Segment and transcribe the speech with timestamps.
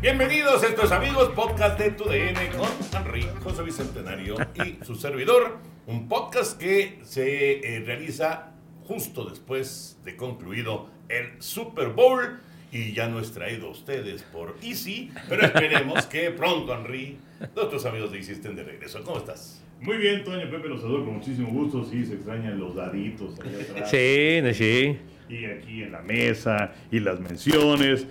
[0.00, 5.58] Bienvenidos estos amigos, podcast de TUDN con Henry, José Bicentenario y su servidor.
[5.88, 8.52] Un podcast que se eh, realiza
[8.84, 12.38] justo después de concluido el Super Bowl
[12.70, 17.18] y ya no es traído a ustedes por Easy, pero esperemos que pronto, Henry,
[17.56, 19.02] nuestros amigos de Easy estén de regreso.
[19.02, 19.64] ¿Cómo estás?
[19.80, 21.84] Muy bien, Toño Pepe los saludo con muchísimo gusto.
[21.84, 23.90] Sí, se extrañan los daditos allá atrás.
[23.90, 24.98] Sí, sí.
[25.28, 28.06] Y aquí en la mesa, y las menciones,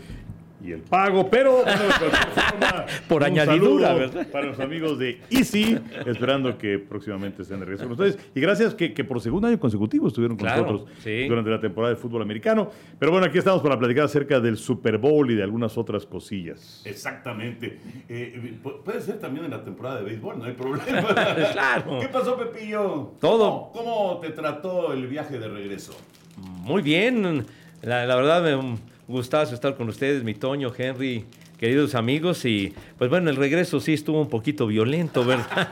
[0.67, 1.29] y el pago.
[1.29, 3.95] Pero, bueno, de cualquier forma, Por un añadidura.
[4.31, 8.17] Para los amigos de Easy, esperando que próximamente estén de regreso con ustedes.
[8.35, 11.27] Y gracias que, que por segundo año consecutivo estuvieron con Claro, nosotros sí.
[11.27, 12.69] durante la temporada de fútbol americano.
[12.99, 16.81] Pero bueno, aquí estamos para platicar acerca del Super Bowl y de algunas otras cosillas.
[16.85, 17.79] Exactamente.
[18.09, 21.07] Eh, pu- puede ser también en la temporada de béisbol, no hay problema.
[21.53, 21.99] Claro.
[21.99, 23.13] ¿Qué pasó, Pepillo?
[23.19, 23.71] Todo.
[23.71, 25.93] ¿Cómo, cómo te trató el viaje de regreso?
[26.37, 27.45] Muy bien.
[27.81, 31.25] La, la verdad me un gustazo estar con ustedes, mi Toño, Henry,
[31.59, 32.43] queridos amigos.
[32.45, 35.69] Y pues bueno, el regreso sí estuvo un poquito violento, ¿verdad?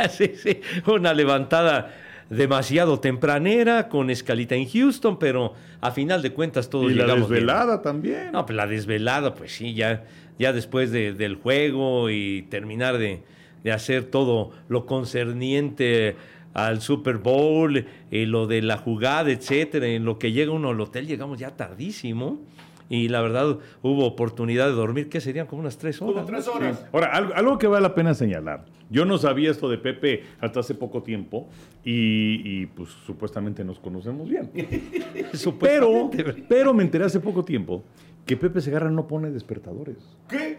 [0.10, 0.60] sí, sí.
[0.86, 1.94] Una levantada
[2.30, 7.28] demasiado tempranera con escalita en Houston, pero a final de cuentas todos y la llegamos
[7.28, 7.40] bien.
[7.46, 8.32] desvelada también.
[8.32, 10.04] No, pues la desvelada, pues sí, ya,
[10.38, 13.20] ya después de- del juego y terminar de,
[13.62, 16.16] de hacer todo lo concerniente
[16.54, 20.80] al Super Bowl, y lo de la jugada, etcétera, en lo que llega uno al
[20.80, 22.40] hotel, llegamos ya tardísimo.
[22.88, 26.14] Y la verdad, hubo oportunidad de dormir, que serían como unas tres horas.
[26.14, 26.84] Como tres horas.
[26.92, 28.66] Ahora, algo, algo que vale la pena señalar.
[28.90, 31.48] Yo no sabía esto de Pepe hasta hace poco tiempo
[31.82, 34.50] y, y, pues supuestamente nos conocemos bien.
[35.60, 36.10] Pero,
[36.48, 37.82] pero me enteré hace poco tiempo
[38.26, 39.96] que Pepe Segarra no pone despertadores.
[40.28, 40.58] ¿Qué?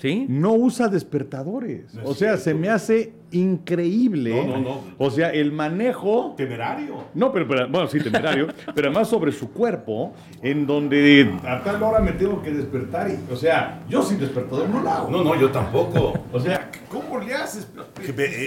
[0.00, 0.24] ¿Sí?
[0.30, 1.92] No usa despertadores.
[1.92, 4.30] No o sea, se me hace increíble.
[4.46, 4.80] No, no, no.
[4.96, 6.32] O sea, el manejo...
[6.38, 7.04] Temerario.
[7.14, 11.82] No, pero, pero- bueno, sí, temerario, pero además sobre su cuerpo, en donde a tal
[11.82, 15.10] hora me tengo que despertar y, o sea, yo sin despertador no lo hago.
[15.10, 16.14] No, no, yo tampoco.
[16.32, 17.68] O sea, ¿cómo le haces?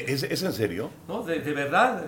[0.08, 0.90] ¿Es, es en serio?
[1.08, 2.04] No, de, de verdad,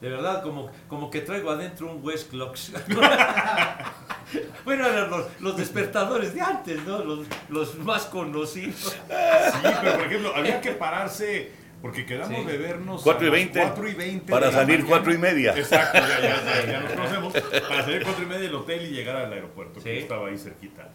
[0.00, 2.72] de verdad, como, como que traigo adentro un West Clocks.
[4.64, 7.04] bueno, eran los, los despertadores de antes, ¿no?
[7.04, 8.76] Los, los más conocidos.
[8.76, 11.52] Sí, pero por ejemplo, había que pararse
[11.82, 12.44] porque quedamos Sí.
[12.46, 13.60] de vernos 4 y a las 20.
[13.60, 14.88] 4 y 20 Para salir mañana.
[14.88, 15.56] 4 y media.
[15.56, 17.32] Exacto, ya, ya, ya, ya nos conocemos.
[17.32, 19.98] Para salir 4 y media del hotel y llegar al aeropuerto, que Sí.
[20.02, 20.88] estaba ahí cerquita.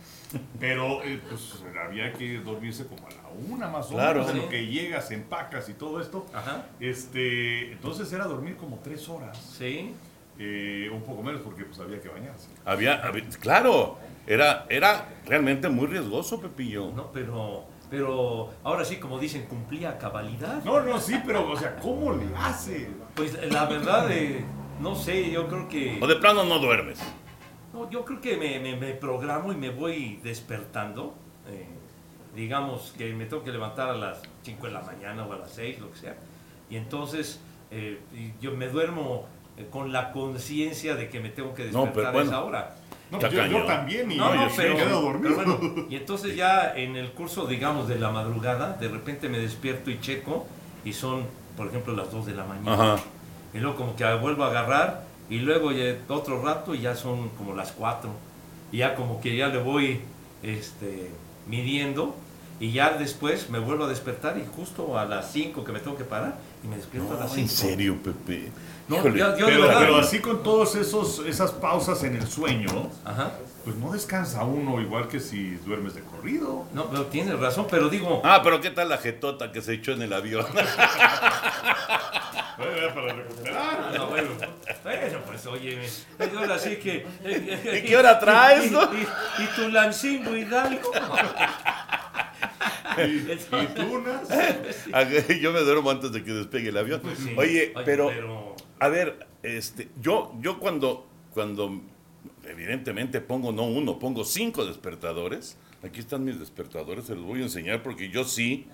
[0.59, 4.21] Pero eh, pues había que dormirse como a la una más o Claro.
[4.21, 4.41] menos, en Sí.
[4.43, 6.25] lo que llegas, empacas y todo esto.
[6.33, 6.65] Ajá.
[6.79, 9.93] Este, entonces era dormir como 3 horas, Sí.
[10.39, 12.47] eh, un poco menos porque pues había que bañarse.
[12.65, 13.97] Había, había- claro,
[14.27, 16.91] era, era realmente muy riesgoso, Pepillo.
[16.95, 20.63] No, pero, pero ahora sí, como dicen, cumplía cabalidad.
[20.63, 22.89] No, no, sí, pero, o sea, ¿cómo le hace?
[23.15, 24.43] Pues la verdad, eh,
[24.79, 25.99] no sé, yo creo que...
[26.01, 26.99] O de plano no duermes.
[27.73, 31.15] No, yo creo que me, me- me programo y me voy despertando.
[31.47, 31.67] eh,
[32.35, 35.51] digamos que me tengo que levantar a las 5 de la mañana o a las
[35.51, 36.17] 6, lo que sea.
[36.69, 37.39] Y entonces
[37.71, 38.01] eh,
[38.41, 39.25] yo me duermo
[39.57, 42.29] eh, con la conciencia de que me tengo que No, despertar pero a bueno.
[42.31, 42.75] esa hora.
[43.21, 45.35] No, yo, yo también y No, no, yo pero, me quedo dormido.
[45.37, 49.39] pero bueno, y entonces ya en el curso, digamos, de la madrugada, de repente me
[49.39, 50.45] despierto y checo
[50.83, 51.25] y son,
[51.57, 52.73] por ejemplo, las 2 de la mañana.
[52.73, 53.03] Ajá.
[53.53, 57.29] Y luego como que vuelvo a agarrar y luego ya otro rato y ya son
[57.29, 58.09] como las 4.
[58.71, 60.01] Y ya como que ya le voy
[60.43, 61.09] este,
[61.47, 62.15] midiendo
[62.59, 65.97] y ya después me vuelvo a despertar y justo a las 5 que me tengo
[65.97, 67.41] que parar y me despierto a las 5.
[67.41, 68.51] en serio, Pepe.
[68.87, 72.89] No, ya- yo Pero, verdad- pero así con todos esos esas pausas en el sueño,
[73.03, 73.31] Ajá.
[73.63, 76.65] pues no descansa uno igual que si duermes de corrido.
[76.73, 79.93] No, pero tienes razón, pero digo, Ah, pero ¿qué tal la jetota que se echó
[79.93, 80.45] en el avión?
[82.57, 83.91] Eh, Para recuperar.
[83.97, 84.29] No, bueno,
[84.81, 85.77] bueno, pues oye,
[86.37, 87.05] ahora sí que...
[87.25, 88.81] ¿Y qué hora traes, Y, no?
[88.93, 90.89] y- y tu Lancingo Hidalgo.
[92.97, 94.21] Y tunas.
[95.41, 97.01] Yo me duermo antes de que despegue el avión.
[97.17, 97.35] Sí.
[97.37, 101.81] Oye, pero, pero- a ver, este, yo, yo cuando, cuando
[102.47, 105.57] evidentemente pongo no uno, pongo cinco despertadores.
[105.83, 108.65] Aquí están mis despertadores, se los voy a enseñar porque yo sí,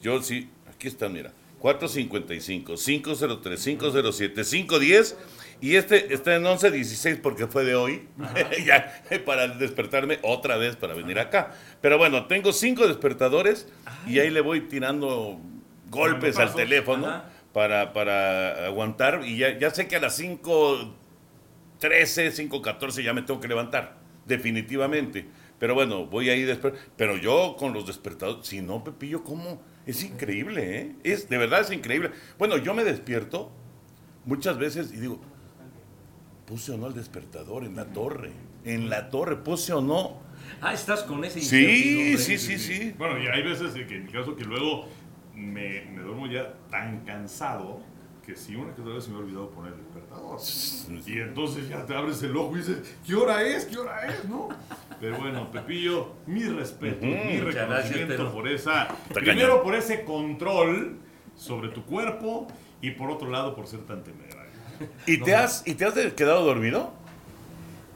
[0.00, 5.16] yo sí, aquí están, mira, 455, 503, 507, 510
[5.60, 8.08] Y este está en 11.16 porque fue de hoy,
[8.64, 11.52] ya, para despertarme otra vez para venir acá.
[11.82, 13.68] Pero bueno, tengo cinco despertadores
[14.06, 15.38] y ahí le voy tirando
[15.90, 17.29] golpes al teléfono Ajá.
[17.52, 19.22] Para, para aguantar.
[19.26, 20.90] Y ya, ya sé que a las 5.13,
[21.80, 25.26] 5.14 ya me tengo que levantar, definitivamente.
[25.58, 26.74] Pero bueno, voy ahí después.
[26.96, 29.62] Pero yo con los despertadores, si no, Pepillo, ¿cómo?
[29.86, 30.92] Es increíble, ¿eh?
[31.04, 32.10] Es, de verdad es increíble.
[32.38, 33.50] Bueno, yo me despierto
[34.24, 35.20] muchas veces y digo,
[36.46, 38.32] puse o no el despertador en la torre.
[38.64, 40.20] En la torre, puse o no.
[40.60, 42.18] Ah, estás con ese Sí, incertidumbre.
[42.18, 42.94] sí, sí, sí.
[42.98, 44.86] Bueno, y hay veces que en mi caso que luego
[45.40, 47.80] me, me duermo ya tan cansado
[48.24, 50.38] que si una que otra vez se me ha olvidado poner el despertador.
[51.06, 53.64] Y entonces ya te abres el ojo y dices, ¿qué hora es?
[53.64, 54.24] ¿Qué hora es?
[54.26, 54.48] ¿No?
[55.00, 58.88] Pero bueno, Pepillo, mi respeto, mi reconocimiento por esa.
[59.14, 60.98] Primero por ese control
[61.36, 62.46] sobre tu cuerpo
[62.82, 64.50] y por otro lado por ser tan temerario.
[65.06, 66.92] ¿Y te, has, ¿Y te has quedado dormido?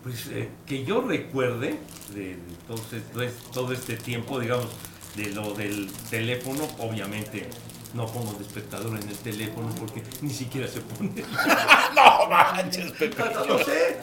[0.02, 1.78] Pues eh, que yo recuerde
[2.14, 4.68] de, de todo, este, todo este tiempo, digamos,
[5.16, 7.48] de lo del teléfono, obviamente
[7.94, 11.10] no pongo despertador en el teléfono porque ni siquiera se pone.
[11.94, 13.22] No manches, Pepe.
[13.46, 13.98] No sé,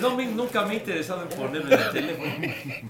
[0.00, 2.32] no me- nunca me he interesado en ponerlo en el teléfono.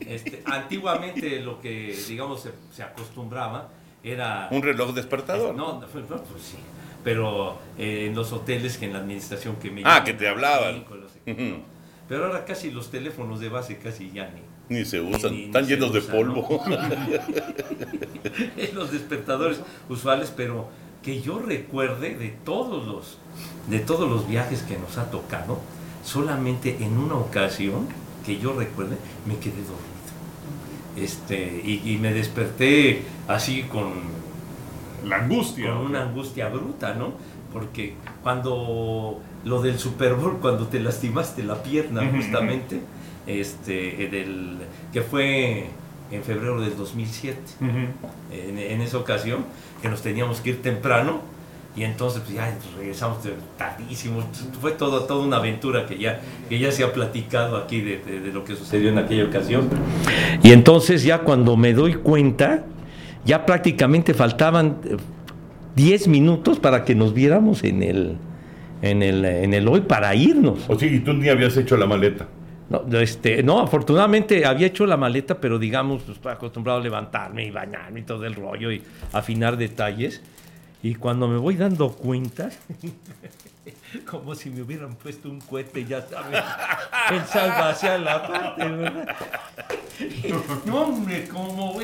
[0.07, 3.71] Este, antiguamente lo que, digamos, se, se acostumbraba
[4.03, 4.49] era...
[4.53, 5.55] Un reloj despertador.
[5.57, 6.57] No, no, pues, pues sí.
[7.03, 10.75] Pero eh, en los hoteles que en la administración que me Ah, que te hablaban.
[10.77, 11.33] cinco, no sé qué.
[11.33, 11.63] Ujú.
[12.09, 14.41] Pero ahora casi los teléfonos de base casi ya ni.
[14.69, 15.33] Ni se usan.
[15.33, 16.63] Ni- ni Están llenos de polvo.
[18.75, 20.69] los despertadores usuales, pero
[21.03, 23.19] que yo recuerde de todos los
[23.69, 25.59] de todos los viajes que nos ha tocado,
[26.05, 27.87] solamente en una ocasión
[28.25, 28.97] que yo recuerde
[29.27, 29.85] me quedé dormido.
[30.97, 33.93] Este, y, y me desperté así con
[35.09, 35.73] La angustia.
[35.75, 37.13] con una angustia bruta, ¿no?
[37.53, 42.81] Porque cuando lo del Super Bowl, cuando te lastimaste la pierna justamente,
[43.27, 44.57] este, en el-
[44.93, 45.67] que fue
[46.11, 47.71] en febrero del 2007, Ujú.
[48.33, 49.45] en, en esa ocasión,
[49.83, 51.21] que nos teníamos que ir temprano,
[51.77, 53.19] y entonces pues, ya regresamos
[53.59, 54.23] tardísimo,
[54.61, 58.21] fue todo, toda una aventura que ya, que ya se ha platicado aquí de, de-
[58.21, 59.69] de lo que sucedió en aquella ocasión.
[60.43, 62.65] Y entonces ya cuando me doy cuenta,
[63.25, 64.97] ya prácticamente faltaban eh,
[65.75, 68.17] 10 minutos para que nos viéramos en el,
[68.83, 70.61] en el, en el hoy para irnos.
[70.69, 72.29] O sí, y tú ni habías hecho la maleta.
[72.71, 77.45] No, este, no, afortunadamente había hecho la maleta, pero digamos, pues, estaba acostumbrado a levantarme
[77.45, 78.83] y bañarme y todo el rollo y
[79.13, 80.23] afinar detalles.
[80.83, 82.51] Y cuando me voy dando cuenta,
[84.11, 86.43] como si me hubieran puesto un cohete, ya sabes,
[87.11, 89.17] en salvación la parte, ¿verdad?
[90.67, 91.81] No, hombre, como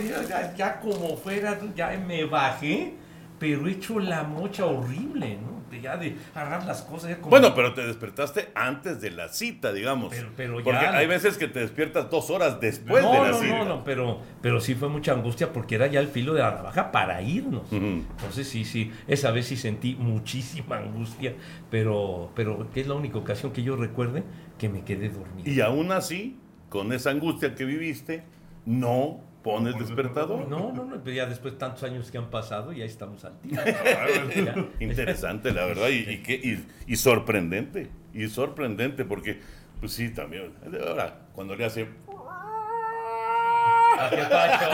[0.57, 2.95] ya como fuera, ya me bajé,
[3.41, 5.59] pero he hecho la mocha horrible, ¿no?
[5.71, 7.11] De ya de agarrar las cosas.
[7.11, 10.13] ya como- Bueno, pero te despertaste antes de la cita, digamos.
[10.15, 10.93] Pero- pero ya Porque no.
[10.93, 13.59] hay veces que te despiertas dos horas después de no, la no, cita.
[13.59, 16.51] no, no, pero, pero sí fue mucha angustia porque era ya el filo de la
[16.51, 17.73] navaja para irnos.
[17.73, 21.35] Entonces sí, sí, esa vez sí sentí muchísima angustia,
[21.71, 24.25] pero, pero es la única ocasión que yo recuerde
[24.59, 25.49] que me quedé dormido.
[25.51, 26.37] Y aún así,
[26.69, 28.25] con esa angustia que viviste,
[28.67, 30.47] no pones despertador.
[30.49, 33.39] No, no, no, pero ya después de tantos años que han pasado, ya estamos al
[33.41, 33.61] tiro.
[34.81, 39.41] Interesante, la verdad, y, y, qué- y- y sorprendente, y sorprendente, porque,
[39.81, 40.53] pues sí, también,
[40.87, 41.89] ahora, cuando le hace,
[44.09, 44.67] ¿Qué pacho?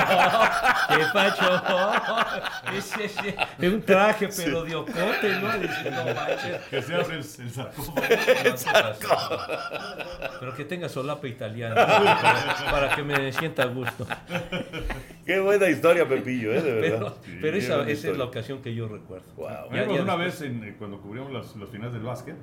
[0.89, 1.63] ¿Qué pacho?
[2.77, 3.17] Es, es-
[3.59, 5.59] es un traje, pero de ocote, ¿no?
[5.59, 6.61] Dice, no manches.
[6.71, 7.25] Que se abre el,
[8.47, 9.39] el sarcófago.
[10.41, 14.07] Pero que tenga solapa italiana para, para que me sienta a gusto.
[15.25, 16.61] qué buena historia, Pepillo, ¿eh?
[16.63, 17.15] De verdad.
[17.41, 19.27] Pero, esa, es la ocasión que yo recuerdo.
[19.37, 19.49] Wow.
[19.73, 22.37] Ya- una después- vez en, eh, cuando cubrimos los, los finales del básquet,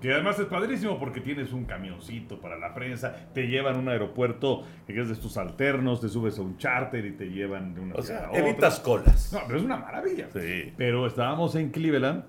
[0.00, 3.88] que además es padrísimo porque tienes un camioncito para la prensa, te llevan a un
[3.88, 7.80] aeropuerto que es de estos alternos, te subes a un charter y te llevan de
[7.80, 8.48] una O sea, a otra.
[8.48, 9.32] evitas colas.
[9.32, 10.28] No, pero es una maravilla.
[10.32, 10.72] Sí.
[10.76, 12.24] Pero estábamos en Cleveland,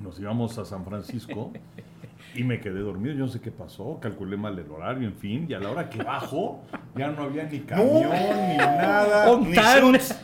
[0.00, 1.52] nos íbamos a San Francisco
[2.34, 3.14] y me quedé dormido.
[3.14, 5.46] Yo no sé qué pasó, calculé mal el horario, en fin.
[5.48, 6.62] Y a la hora que bajo,
[6.96, 9.36] ya no había ni camión ni nada.
[9.38, 10.20] Ni shoots.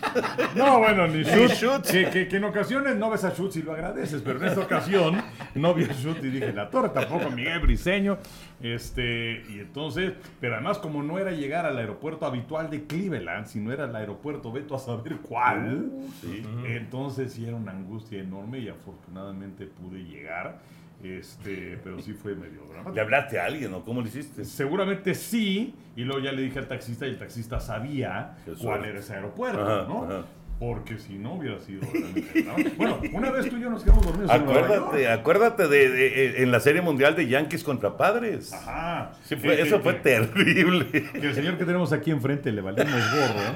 [0.56, 1.90] No, bueno, ni shoots.
[1.90, 4.60] Que, que- que en ocasiones no ves a shoots y lo agradeces, pero en esta
[4.60, 5.20] ocasión
[5.54, 8.18] no vi a shoots y dije, la torre tampoco, Miguel Briseño.
[8.60, 13.72] Este, y entonces, pero además como no era llegar al aeropuerto habitual de Cleveland, sino
[13.72, 15.90] era el aeropuerto, veto a saber cuál.
[16.20, 16.42] Sí.
[16.66, 20.58] Entonces sí era una angustia enorme y afortunadamente pude llegar.
[21.02, 23.00] Este, pero sí fue medio ¿Le dramático.
[23.00, 24.44] hablaste a alguien o cómo lo hiciste?
[24.44, 28.98] Seguramente sí, y luego ya le dije al taxista y el taxista sabía cuál era
[28.98, 30.04] ese aeropuerto, Ajá, ¿no?
[30.04, 30.22] ajá.
[30.58, 32.74] Porque si no hubiera sido realmente.
[32.76, 36.50] Bueno, una vez tú y yo nos quedamos dormidos Acuérdate, acuérdate de, de- eh, en
[36.50, 38.52] la serie mundial de Yankees contra Padres.
[38.52, 39.12] Ajá.
[39.22, 40.86] Sí, fue- Que- eso que- fue que- terrible.
[41.12, 43.54] Que el señor que tenemos aquí enfrente le valimos gorro.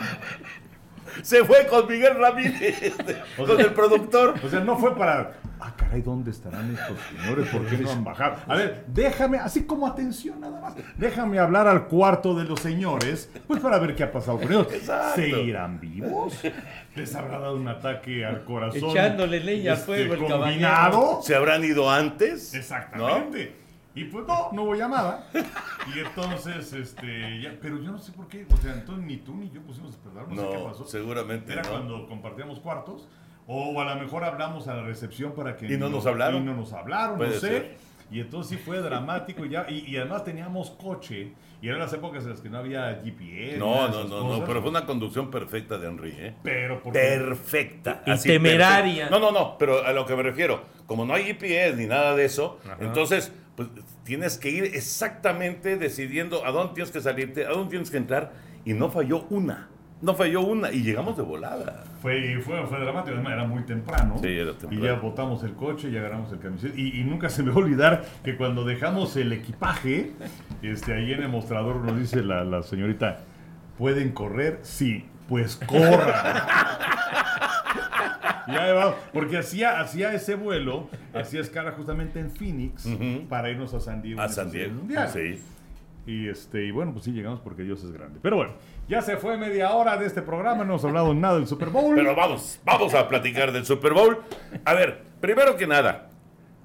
[1.23, 2.93] Se fue con Miguel Ramírez,
[3.39, 4.35] O con sea- el productor.
[4.45, 5.33] O sea, no fue para.
[5.65, 7.49] Ah, caray, ¿dónde estarán estos señores?
[7.49, 8.37] ¿Por qué no han bajado?
[8.49, 13.31] A ver, déjame, así como atención nada más, déjame hablar al cuarto de los señores,
[13.47, 14.67] pues para ver qué ha pasado con ellos.
[14.73, 15.21] Exacto.
[15.21, 16.37] ¿Seguirán vivos?
[16.97, 18.91] ¿Les habrá dado un ataque al corazón?
[18.91, 21.21] Echándole leña al este, fuego el combinado?
[21.23, 22.55] ¿Se habrán ido antes?
[22.55, 23.62] Exactamente.
[23.95, 25.29] Y pues no, no hubo llamada.
[25.95, 29.35] Y entonces, este, ya, pero yo no sé por qué, o sea, entonces ni tú
[29.35, 30.85] ni yo pusimos a despertar, no, No, sé qué pasó.
[30.87, 31.69] seguramente Era no.
[31.71, 33.07] cuando compartíamos cuartos,
[33.47, 35.67] o a lo mejor hablamos a la recepción para que...
[35.67, 36.43] Y no nos hablaron.
[36.43, 37.49] Y no nos hablaron, Puede no sé.
[37.49, 37.77] ser.
[38.11, 41.33] Y entonces sí fue dramático ya, y, y además teníamos coche,
[41.63, 43.57] y eran las épocas en las que no había GPS.
[43.59, 44.45] No, no, no, no, cosas.
[44.47, 46.35] pero fue una conducción perfecta de Henry, ¿eh?
[46.43, 46.99] Pero porque...
[46.99, 48.03] Perfecta.
[48.07, 49.09] Y así, temeraria.
[49.09, 49.11] perfecta.
[49.19, 52.15] No, no, no, pero a lo que me refiero, como no hay GPS ni nada
[52.15, 53.69] de eso, entonces, pues
[54.05, 58.33] tienes que ir exactamente decidiendo a dónde tienes que salirte, a dónde tienes que entrar,
[58.65, 59.69] y no falló una.
[60.01, 61.85] No falló una, y llegamos de volada.
[62.01, 64.17] Fue, fue, fue dramático, además era muy temprano.
[64.21, 64.85] Sí, era temprano.
[64.85, 66.75] Y ya botamos el coche y agarramos el camiseta.
[66.77, 70.11] Y, y nunca se me va a olvidar que cuando dejamos el equipaje,
[70.61, 73.21] este, ahí en el mostrador nos dice la, la señorita,
[73.79, 74.59] ¿pueden correr?
[74.63, 76.43] Sí, pues corran.
[78.47, 82.89] Vamos, porque hacía, hacía ese vuelo, hacía escala justamente en Phoenix
[83.29, 84.21] para irnos a San Diego.
[84.21, 84.75] A San Diego.
[84.75, 85.09] mundial.
[85.09, 85.41] Sí.
[86.05, 88.19] Y, este, y bueno, pues sí llegamos porque Dios es grande.
[88.21, 88.55] Pero bueno,
[88.89, 91.95] ya se fue media hora de este programa, no hemos hablado nada del Super Bowl.
[91.95, 94.19] Pero vamos, vamos a platicar del Super Bowl.
[94.65, 96.11] A ver, primero que nada,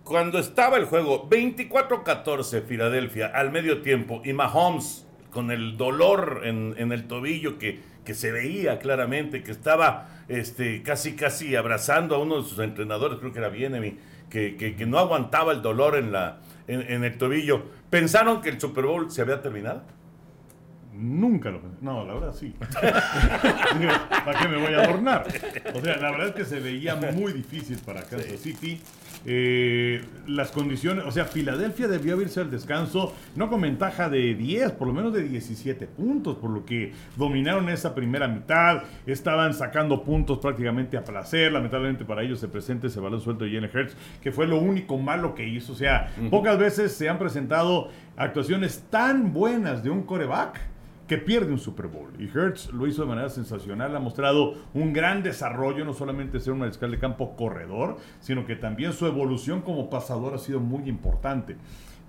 [0.04, 6.74] cuando estaba el juego 24-14 Filadelfia al medio tiempo y Mahomes con el dolor en,
[6.78, 12.20] en el tobillo que, que se veía claramente, que estaba este, casi casi abrazando a
[12.20, 13.98] uno de sus entrenadores, creo que era Bienemi,
[14.30, 16.38] que, que, que no aguantaba el dolor en, la,
[16.70, 17.66] en, en el tobillo.
[17.90, 19.84] ¿Pensaron que el Super Bowl se había terminado?
[20.94, 21.80] Nunca lo pensé.
[21.82, 22.56] No, la verdad sí.
[22.72, 25.28] ¿Para qué me voy a adornar?
[25.76, 28.82] O sea, la verdad es que se veía muy difícil para Kansas City.
[29.30, 34.72] Eh, las condiciones, o sea, Filadelfia debió irse al descanso, no con ventaja de 10,
[34.72, 40.02] por lo menos de 17 puntos, por lo que dominaron esa primera mitad, estaban sacando
[40.02, 43.98] puntos prácticamente a placer, lamentablemente para ellos se presenta ese balón suelto de Jalen Hurts,
[44.22, 48.86] que fue lo único malo que hizo, o sea, pocas veces se han presentado actuaciones
[48.90, 50.77] tan buenas de un coreback
[51.08, 52.12] que pierde un Super Bowl.
[52.20, 56.54] Y Hertz lo hizo de manera sensacional, ha mostrado un gran desarrollo, no solamente ser
[56.54, 60.90] un mariscal de campo corredor, sino que también su evolución como pasador ha sido muy
[60.90, 61.56] importante.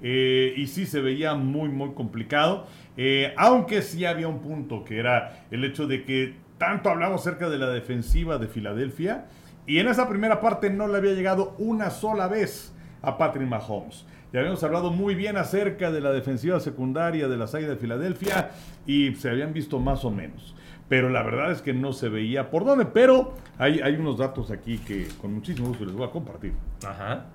[0.01, 4.99] Eh, y sí se veía muy, muy complicado, eh, aunque sí había un punto que
[4.99, 9.27] era el hecho de que tanto hablamos acerca de la defensiva de Filadelfia,
[9.67, 14.07] y en esa primera parte no le había llegado una sola vez a Patrick Mahomes.
[14.33, 18.51] Ya habíamos hablado muy bien acerca de la defensiva secundaria de las Águilas de Filadelfia
[18.87, 20.55] y se habían visto más o menos.
[20.89, 22.85] Pero la verdad es que no se veía por dónde.
[22.87, 26.53] Pero hay, hay unos datos aquí que con muchísimo gusto les voy a compartir.
[26.87, 27.27] Ajá.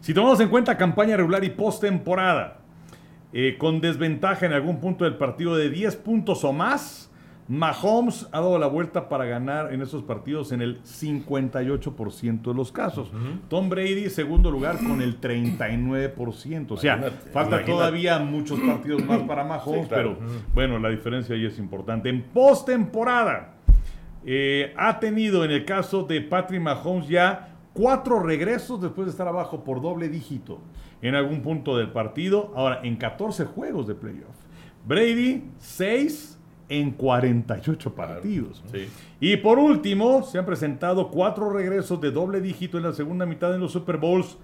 [0.00, 2.58] Si tomamos en cuenta campaña regular y postemporada,
[3.32, 7.07] eh, con desventaja en algún punto del partido de 10 puntos o más,
[7.48, 12.70] Mahomes ha dado la vuelta para ganar en esos partidos en el 58% de los
[12.72, 13.10] casos.
[13.48, 16.66] Tom Brady, segundo lugar, con el 39%.
[16.72, 17.72] O sea, Imagínate, falta imagínate.
[17.72, 20.16] todavía muchos partidos más para Mahomes, Sí, claro.
[20.18, 22.10] pero bueno, la diferencia ahí es importante.
[22.10, 23.54] En postemporada,
[24.26, 29.26] eh, ha tenido en el caso de Patrick Mahomes ya cuatro regresos después de estar
[29.28, 30.60] abajo por doble dígito
[31.00, 32.52] en algún punto del partido.
[32.56, 34.36] Ahora, en 14 juegos de playoff.
[34.86, 36.37] Brady, 6
[36.68, 38.62] en 48 partidos.
[38.72, 38.88] sí.
[39.20, 43.54] Y por último, se han presentado cuatro regresos de doble dígito en la segunda mitad
[43.54, 44.36] en los Super Bowls.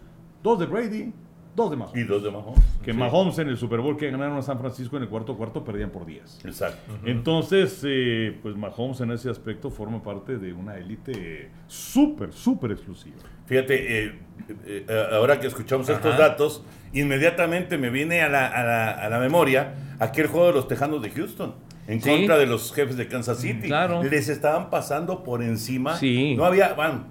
[0.43, 1.12] Dos de Brady,
[1.54, 1.97] dos de Mahomes.
[2.02, 2.61] Y dos de Mahomes.
[2.83, 2.99] Que Sí.
[2.99, 5.90] Mahomes en el Super Bowl que ganaron a San Francisco en el cuarto cuarto perdían
[5.90, 6.45] por 10.
[6.45, 6.93] Exacto.
[7.04, 13.16] Entonces, eh, pues Mahomes en ese aspecto forma parte de una élite súper, súper exclusiva.
[13.47, 14.19] Fíjate, eh,
[14.66, 19.09] eh, eh, ahora que escuchamos estos datos, inmediatamente me viene a la, a la- a
[19.09, 21.54] la memoria aquel juego de los Tejanos de Houston
[21.87, 22.09] en Sí.
[22.11, 23.67] contra de los jefes de Kansas City.
[23.69, 24.03] claro.
[24.03, 25.97] Les estaban pasando por encima.
[25.97, 26.35] Sí.
[26.37, 27.05] No había, bueno,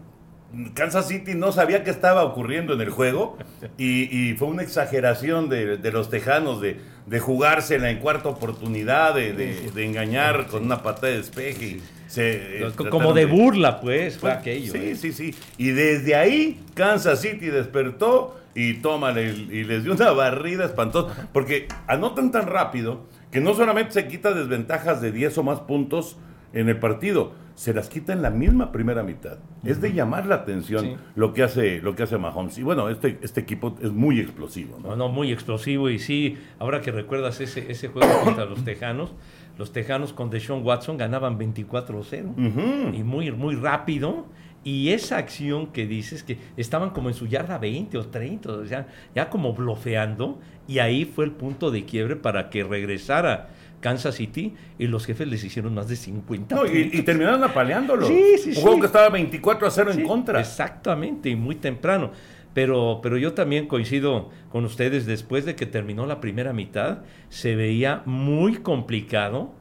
[0.76, 3.38] Kansas City no sabía qué estaba ocurriendo en el juego
[3.78, 9.16] y, y fue una exageración de, de los Tejanos de, de jugársela en cuarta oportunidad,
[9.16, 11.66] de, engañar con una patada de despeje.
[11.66, 14.72] y se, eh, Como de burla, pues, fue aquello.
[14.74, 14.96] Sí, ¿eh?
[14.96, 15.36] sí, sí.
[15.58, 21.28] Y desde ahí, Kansas City despertó y tómale, y les dio una barrida espantosa.
[21.34, 26.18] Porque anotan tan rápido que no solamente se quita desventajas de 10 o más puntos
[26.54, 29.38] en el partido, se las quita en la misma primera mitad.
[29.64, 30.96] Es de llamar la atención Sí.
[31.16, 32.58] lo que hace lo que hace Mahomes.
[32.60, 34.80] Y bueno, este, este equipo es muy explosivo.
[34.82, 34.90] ¿no?
[34.90, 39.14] No, no, muy explosivo y sí, ahora que recuerdas ese, ese juego contra los Tejanos,
[39.58, 44.26] los Tejanos con Deshaun Watson ganaban 24-0 y muy, muy rápido.
[44.66, 48.66] Y esa acción que dices que estaban como en su yarda 20 o 30, o
[48.66, 53.50] sea, ya como blofeando, y ahí fue el punto de quiebre para que regresara
[53.82, 58.08] Kansas City y los jefes les hicieron más de 50 No, y, terminaron apaleándolo.
[58.08, 58.62] Sí, sí, Un sí.
[58.62, 60.40] juego que estaba 24 a 0 en contra.
[60.40, 62.12] Exactamente, y muy temprano.
[62.54, 67.56] Pero, pero yo también coincido con ustedes, después de que terminó la primera mitad, se
[67.56, 69.54] veía muy complicado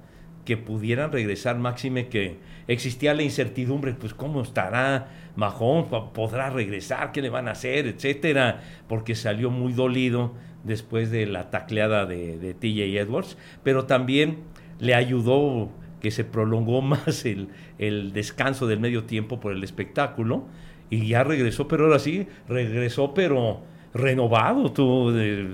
[0.44, 7.22] que pudieran regresar, máxime que existía la incertidumbre, pues cómo estará Mahomes, podrá regresar, qué
[7.22, 10.32] le van a hacer, etcétera, porque salió muy dolido
[10.64, 14.38] después de la tacleada de, de TJ Edwards, pero también
[14.78, 15.70] le ayudó
[16.00, 17.48] que se prolongó más el,
[17.78, 20.44] el descanso del medio tiempo por el espectáculo
[20.90, 23.62] y ya regresó, pero ahora sí, regresó, pero
[23.94, 25.10] renovado, tú,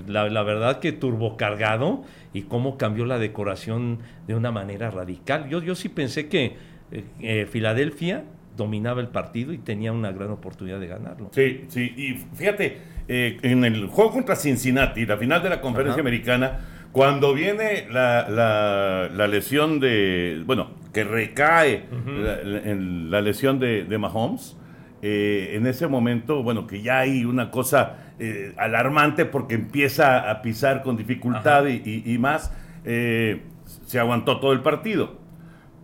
[0.07, 5.49] la, verdad que turbocargado y cómo cambió la decoración de una manera radical.
[5.49, 6.57] Yo, yo sí pensé que
[6.91, 8.25] eh, eh, Filadelfia
[8.59, 11.29] dominaba el partido y tenía una gran oportunidad de ganarlo.
[11.33, 15.93] Sí, sí, y fíjate, eh, en el juego contra Cincinnati, la final de la conferencia
[15.93, 16.01] Ajá.
[16.01, 16.59] americana,
[16.91, 23.59] cuando viene la, la- la lesión de, bueno, que recae la, la- en la lesión
[23.59, 24.57] de, de Mahomes,
[25.01, 30.41] eh, en ese momento, bueno, que ya hay una cosa eh, alarmante porque empieza a
[30.41, 32.51] pisar con dificultad y, y- y más,
[32.83, 33.43] eh,
[33.85, 35.18] se aguantó todo el partido.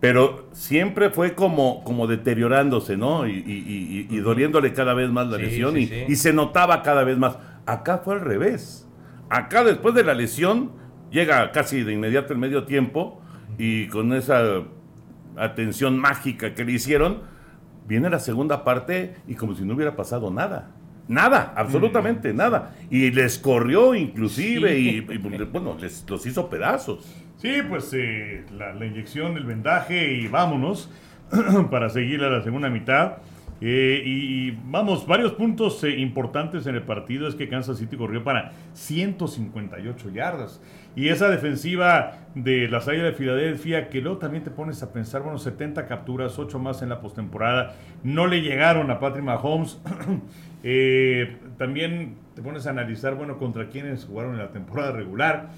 [0.06, 3.26] Pero siempre fue como, como deteriorándose, ¿no?
[3.26, 6.04] Y, y- y- y doliéndole cada vez más la Sí, lesión sí, y, sí.
[6.06, 7.38] y se notaba cada vez más.
[7.66, 8.86] Acá fue al revés.
[9.30, 10.70] Acá después de la lesión
[11.10, 13.20] llega casi de inmediato el medio tiempo
[13.58, 14.62] y con esa
[15.36, 17.22] atención mágica que le hicieron,
[17.88, 20.70] viene la segunda parte y como si no hubiera pasado nada.
[21.08, 22.76] Nada, absolutamente nada.
[22.90, 27.04] Y les corrió inclusive y, y, bueno, les, los hizo pedazos.
[27.38, 30.90] Sí, pues eh, la, inyección, el vendaje y vámonos
[31.70, 33.18] para seguir a la segunda mitad.
[33.60, 38.24] Eh, y, vamos, varios puntos eh, importantes en el partido es que Kansas City corrió
[38.24, 40.62] para 158 yardas.
[40.94, 45.20] Y esa defensiva de las Águilas de Filadelfia, que luego también te pones a pensar,
[45.20, 49.78] bueno, 70 capturas, 8 más en la postemporada, no le llegaron a Patrick Mahomes.
[51.58, 55.50] También te pones a analizar, bueno, contra quienes jugaron en la temporada regular.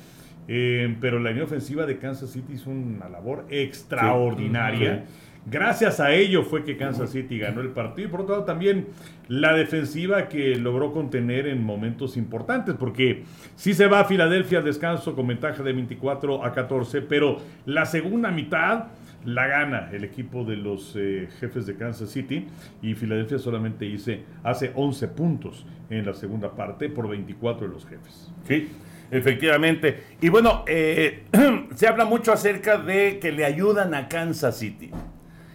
[0.48, 5.04] Eh, pero la línea ofensiva de Kansas City hizo una labor extraordinaria.
[5.50, 8.08] Gracias a ello fue que Kansas City ganó el partido.
[8.08, 8.87] Y por otro lado, también
[9.28, 13.24] la defensiva que logró contener en momentos importantes, porque
[13.56, 17.87] sí se va a Filadelfia al descanso con ventaja de 24 a 14, pero la
[17.87, 18.87] segunda mitad
[19.24, 22.46] la gana el equipo de los eh, jefes de Kansas City
[22.82, 27.87] y Filadelfia solamente hice, hace 11 puntos en la segunda parte por 24 de los
[27.87, 28.30] jefes.
[28.46, 28.68] Sí,
[29.11, 30.03] efectivamente.
[30.21, 31.25] Y bueno, eh,
[31.75, 34.90] se habla mucho acerca de que le ayudan a Kansas City.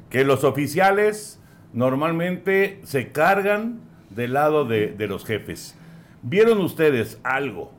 [0.09, 1.39] Que los oficiales
[1.73, 5.77] normalmente se cargan del lado de, de los jefes.
[6.21, 7.73] ¿Vieron ustedes algo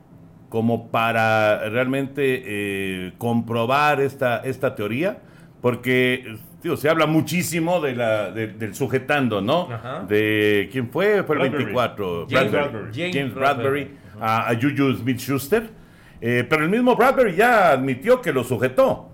[0.49, 5.17] como para realmente eh, comprobar esta, esta teoría?
[5.61, 9.71] Porque tío, se habla muchísimo de la, de- del sujetando, ¿no?
[9.71, 10.05] Ajá.
[10.07, 11.63] De quién fue, fue el Bradbury.
[11.65, 12.27] 24.
[12.29, 12.71] James Bradbury.
[12.81, 12.93] Bradbury.
[13.01, 13.91] James, James Bradbury.
[14.19, 15.69] A, a Juju Smith Schuster.
[16.19, 19.11] pero el mismo Bradbury ya admitió que lo sujetó.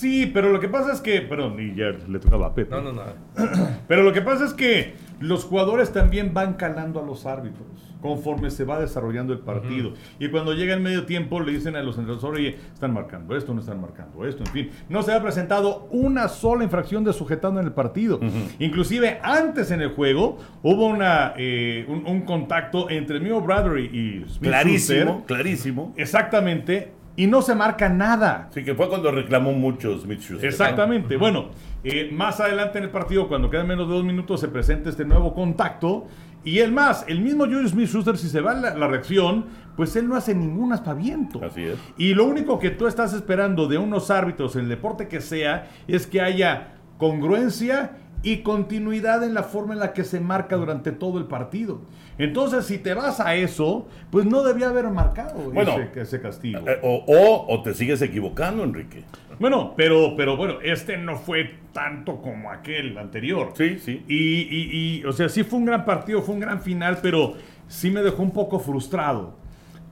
[0.00, 2.74] Sí, pero lo que pasa es que, perdón, y ya le tocaba a Pepe.
[2.74, 3.02] No, no, no.
[3.86, 8.50] Pero lo que pasa es que los jugadores también van calando a los árbitros conforme
[8.50, 9.92] se va desarrollando el partido.
[10.18, 13.52] Y cuando llega el medio tiempo le dicen a los entrenadores, oye, están marcando esto,
[13.54, 14.70] no están marcando esto, en fin.
[14.88, 18.20] No se ha presentado una sola infracción de sujetando en el partido.
[18.58, 23.84] Inclusive antes en el juego hubo una, eh, un, un contacto entre el mismo Bradbury
[23.86, 25.26] y Smith Clarísimo, Schuster.
[25.26, 25.94] clarísimo.
[25.96, 26.92] Exactamente.
[27.16, 28.46] Y no se marca nada.
[28.50, 30.48] Así que fue cuando reclamó mucho Smith Schuster.
[30.48, 31.16] Exactamente.
[31.16, 31.50] Bueno,
[31.84, 35.04] eh, más adelante en el partido, cuando quedan menos de dos minutos, se presenta este
[35.04, 36.06] nuevo contacto.
[36.44, 39.94] Y el más, el mismo Julius Smith Schuster, si se va la, la reacción, pues
[39.96, 41.44] él no hace ningún aspaviento.
[41.44, 41.78] Así es.
[41.98, 45.68] Y lo único que tú estás esperando de unos árbitros en el deporte que sea
[45.86, 50.92] es que haya congruencia y continuidad en la forma en la que se marca durante
[50.92, 51.80] todo el partido.
[52.18, 56.60] Entonces, si te vas a eso, pues no debía haber marcado Bueno, ese, ese castigo.
[56.68, 59.04] Eh, o, o- o te sigues equivocando, Enrique.
[59.38, 63.52] Bueno, pero, pero bueno, este no fue tanto como aquel anterior.
[63.56, 64.04] Sí, sí.
[64.06, 67.34] Y, y- y, o sea, sí fue un gran partido, fue un gran final, pero
[67.68, 69.38] sí me dejó un poco frustrado.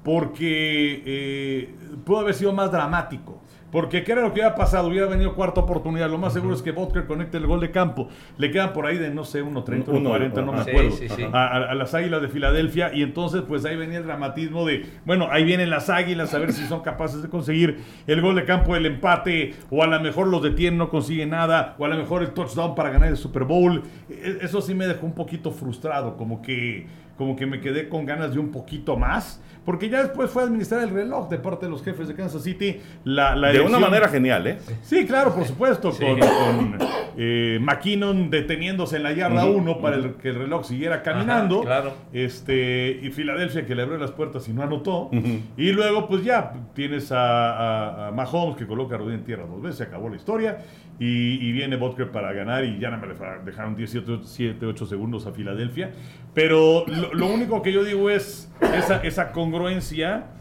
[0.05, 3.43] porque eh, pudo haber sido más dramático.
[3.71, 4.89] Porque ¿qué era lo que hubiera pasado?
[4.89, 6.09] Hubiera venido cuarta oportunidad.
[6.11, 8.09] Lo más seguro es que Butker conecte el gol de campo.
[8.39, 10.91] Le quedan por ahí de, no sé, 1.30, 1.40, no me Sí, acuerdo.
[10.93, 11.23] sí, sí.
[11.33, 12.91] A, a- a las Águilas de Filadelfia.
[12.95, 16.53] Y entonces, pues ahí venía el dramatismo de, bueno, ahí vienen las Águilas a ver
[16.55, 19.55] si son capaces de conseguir el gol de campo, el empate.
[19.71, 21.75] O a lo mejor los detienen, no consiguen nada.
[21.79, 23.83] O a lo mejor el touchdown para ganar el Super Bowl.
[24.09, 26.17] E- Eso sí me dejó un poquito frustrado.
[26.17, 26.87] Como que,
[27.19, 29.43] como que me quedé con ganas de un poquito más.
[29.65, 32.43] Porque ya después fue a administrar el reloj de parte de los jefes de Kansas
[32.43, 32.81] City.
[33.05, 34.59] La, la De una manera genial, ¿eh?
[34.83, 36.79] Sí, claro, por supuesto, con, con,
[37.17, 41.57] eh, McKinnon deteniéndose en la yarda 1 para el- que el reloj siguiera caminando.
[41.59, 41.93] Ajá, claro.
[42.13, 45.11] Este, y Filadelfia que le abrió las puertas y no anotó.
[45.57, 49.45] Y luego, pues ya tienes a, a- a Mahomes que coloca a rodilla en tierra
[49.47, 50.59] dos veces, se acabó la historia.
[51.01, 53.07] Y, y viene Butker para ganar y ya no me
[53.45, 55.93] dejaron 17, 7, 8 segundos a Filadelfia.
[56.35, 59.58] Pero lo, lo único que yo digo es esa, esa congruencia,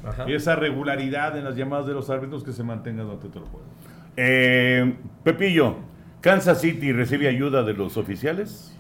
[0.04, 0.26] Ajá.
[0.28, 3.66] esa regularidad en las llamadas de los árbitros que se mantenga durante todo el juego.
[4.16, 5.76] Eh, Pepillo,
[6.22, 8.76] ¿Kansas City recibe ayuda de los oficiales?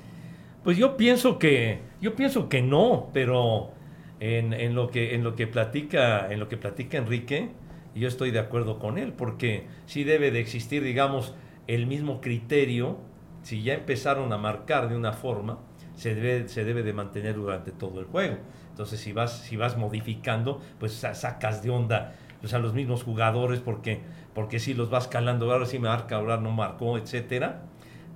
[0.63, 3.71] Pues yo pienso que, yo pienso que no, pero
[4.19, 7.52] en, en lo que en lo que platica, en lo que platica Enrique,
[7.97, 11.36] yo estoy de acuerdo con él, porque sí debe de existir, digamos,
[11.67, 12.97] el mismo criterio.
[13.41, 15.60] Si ya empezaron a marcar de una forma,
[15.95, 18.38] se debe, se debe de mantener durante todo el juego.
[18.77, 23.01] Entonces, si vas, si vas modificando, pues sa- sacas de onda pues, a los mismos
[23.01, 24.01] jugadores, porque,
[24.35, 27.63] porque si los vas calando, ahora sí marca, ahora no marcó, etcétera.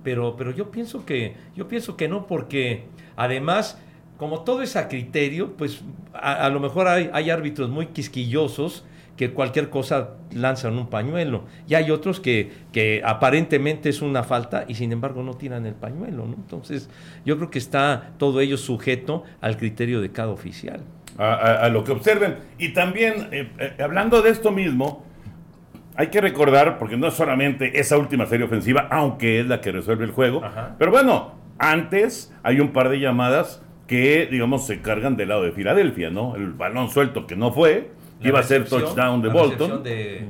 [0.04, 2.84] Pero, pero yo pienso que yo pienso que no porque
[3.16, 3.80] además
[4.18, 5.82] como todo es a criterio pues
[6.14, 8.84] a, a lo mejor hay, hay árbitros muy quisquillosos
[9.16, 14.64] que cualquier cosa lanzan un pañuelo y hay otros que, que aparentemente es una falta
[14.66, 16.34] y sin embargo no tiran el pañuelo ¿no?
[16.34, 16.88] entonces
[17.26, 20.80] yo creo que está todo ello sujeto al criterio de cada oficial
[21.18, 22.36] a, a- a lo que observen.
[22.58, 25.04] Y también, eh, eh, hablando de esto mismo,
[25.94, 29.72] hay que recordar, porque no es solamente esa última serie ofensiva, aunque es la que
[29.72, 30.74] resuelve el juego, Ajá.
[30.78, 35.52] pero bueno, antes hay un par de llamadas que, digamos, se cargan del lado de
[35.52, 36.34] Filadelfia, ¿no?
[36.34, 37.90] El balón suelto que no fue,
[38.22, 39.82] La iba a ser touchdown de Bolton.
[39.82, 40.26] de-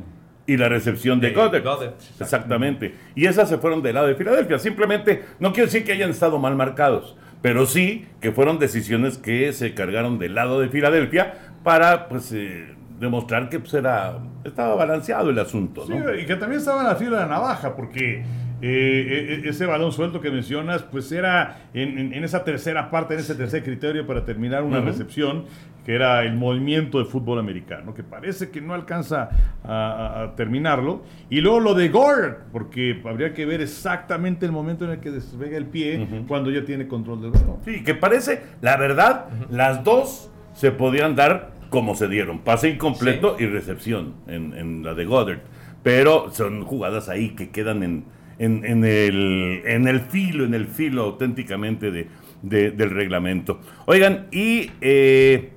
[0.47, 1.63] Y la recepción de, De Goddard.
[1.63, 2.95] Goddard, Exactamente.
[3.15, 4.59] Y esas se fueron del lado de Filadelfia.
[4.59, 9.53] Simplemente, no quiero decir que hayan estado mal marcados, pero sí que fueron decisiones que
[9.53, 15.31] se cargaron del lado de Filadelfia para, pues, eh, demostrar que pues, era, estaba balanceado
[15.31, 16.15] el asunto, Sí, ¿no?
[16.15, 18.25] y que también estaba en la fila de la navaja, porque
[18.63, 23.15] eh, e- ese balón suelto que mencionas, pues era en, en- en esa tercera parte,
[23.15, 25.45] en ese tercer criterio para terminar una recepción,
[25.85, 29.31] que era el movimiento de fútbol americano, que parece que no alcanza
[29.65, 31.03] a, terminarlo.
[31.29, 35.11] Y luego lo de Gore, porque habría que ver exactamente el momento en el que
[35.11, 37.57] despega el pie cuando ya tiene control del balón.
[37.65, 42.39] Sí, que parece, la verdad, las dos se podían dar como se dieron.
[42.41, 45.39] Pase incompleto y recepción en, en la de Goddard.
[45.83, 48.05] Pero son jugadas ahí que quedan en,
[48.39, 52.09] en, en el, en el filo, en el filo auténticamente de,
[52.43, 53.61] de- del reglamento.
[53.87, 55.53] Oigan, y eh,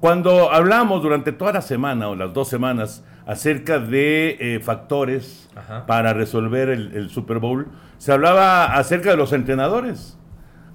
[0.00, 5.86] cuando hablamos durante toda la semana o las dos semanas acerca de eh, factores Ajá.
[5.86, 7.66] para resolver el, el Super Bowl,
[7.98, 10.16] se hablaba acerca de los entrenadores.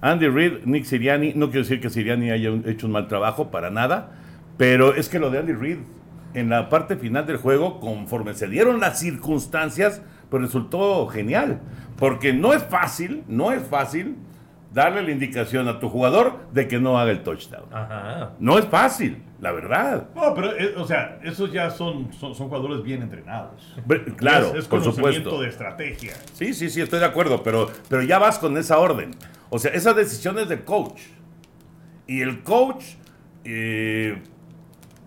[0.02, 3.50] Andy Reid, Nick Siriani, no quiero decir que Siriani haya un- hecho un mal trabajo,
[3.50, 4.12] para nada,
[4.58, 5.78] pero es que lo de Andy Reid
[6.34, 10.02] en la parte final del juego, conforme se dieron las circunstancias,
[10.34, 11.60] pues resultó genial,
[11.96, 14.16] porque no es fácil, no es fácil
[14.72, 17.66] darle la indicación a tu jugador de que no haga el touchdown.
[17.72, 18.32] Ajá.
[18.40, 20.08] No es fácil, la verdad.
[20.16, 23.76] No, pero, eh, o sea, esos ya son, son, son jugadores bien entrenados.
[23.86, 25.42] Bre- Claro, es, es por conocimiento supuesto.
[25.42, 26.14] de estrategia.
[26.32, 29.12] Sí, sí, sí, estoy de acuerdo, pero, pero ya vas con esa orden.
[29.50, 31.00] O sea, esa decisión es del coach.
[32.08, 32.82] Y el coach,
[33.44, 34.20] eh,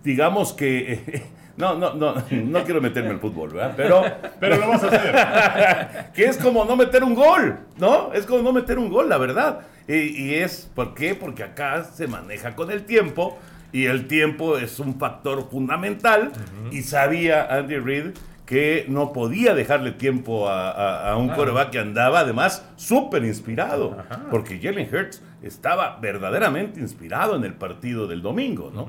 [0.02, 1.22] digamos que...
[1.58, 3.74] no, no, no, no quiero meterme al fútbol, ¿verdad?
[3.76, 4.02] Pero,
[4.40, 6.12] Pero lo vas a hacer.
[6.14, 8.12] que es como no meter un gol, ¿no?
[8.14, 9.60] Es como no meter un gol, la verdad.
[9.86, 9.94] Y,
[10.26, 11.14] y es, ¿por qué?
[11.14, 13.38] Porque acá se maneja con el tiempo
[13.72, 16.30] y el tiempo es un factor fundamental
[16.70, 18.06] y sabía Andy Reid
[18.46, 23.94] que no podía dejarle tiempo a, a- a un coreback que andaba además súper inspirado,
[24.30, 28.86] porque Jalen Hurts estaba verdaderamente inspirado en el partido del domingo, ¿no?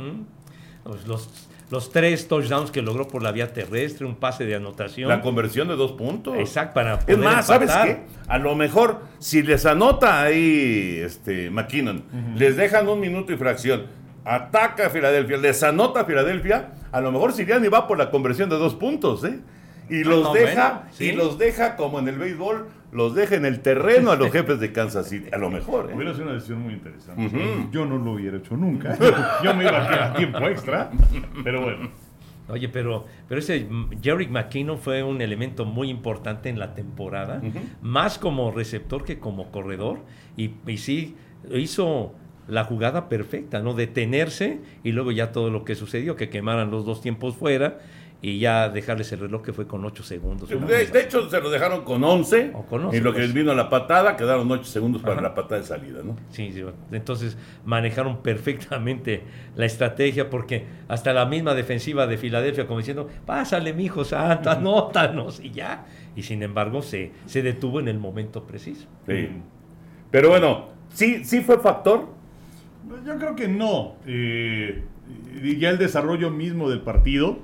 [1.06, 1.30] Los,
[1.70, 5.08] los tres touchdowns que logró por la vía terrestre, un pase de anotación.
[5.10, 6.36] La conversión de dos puntos.
[6.38, 8.02] Exacto, para Es poder más, ¿sabes qué?
[8.28, 12.04] A lo mejor, si les anota ahí este, McKinnon,
[12.36, 13.86] les dejan un minuto y fracción,
[14.26, 18.50] ataca a Filadelfia, les anota a Filadelfia, a lo mejor Siriani va por la conversión
[18.50, 19.40] de dos puntos, ¿eh?
[19.90, 21.06] Y los No, deja, bueno, sí.
[21.06, 24.60] y los deja como en el béisbol, los deja en el terreno a los jefes
[24.60, 25.30] de Kansas City.
[25.32, 25.96] A lo mejor, ¿eh?
[25.96, 27.32] Hubiera sido una decisión muy interesante.
[27.72, 28.98] Yo no lo hubiera hecho nunca.
[29.44, 30.92] Yo me iba a quedar tiempo extra.
[31.44, 31.90] Pero bueno.
[32.50, 33.68] Oye, pero, pero ese
[34.02, 37.42] Jerry McKinnon fue un elemento muy importante en la temporada,
[37.84, 40.00] más como receptor que como corredor,
[40.36, 41.16] y, y sí
[41.54, 42.16] hizo
[42.48, 43.76] la jugada perfecta, ¿no?
[43.76, 47.80] Detenerse y luego ya todo lo que sucedió, que quemaran los dos tiempos fuera
[48.22, 50.50] y ya dejarles el reloj que fue con 8 segundos.
[50.50, 52.52] De, de hecho, se lo dejaron con 11.
[52.54, 53.34] O con 11, y lo que pues.
[53.34, 55.22] vino la patada, quedaron 8 segundos para Ajá.
[55.22, 56.18] la patada de salida, ¿no?
[56.30, 59.24] Sí, sí, entonces manejaron perfectamente
[59.56, 65.40] la estrategia porque hasta la misma defensiva de Filadelfia como diciendo, pásale mijo santo, anótanos
[65.40, 65.86] y ya.
[66.16, 68.88] Y sin embargo se, se detuvo en el momento preciso.
[69.08, 69.30] Sí.
[70.12, 72.08] Pero bueno, sí, sí fue factor.
[73.06, 73.96] Yo creo que no.
[74.06, 74.84] Eh,
[75.42, 77.40] y ya el desarrollo mismo del partido,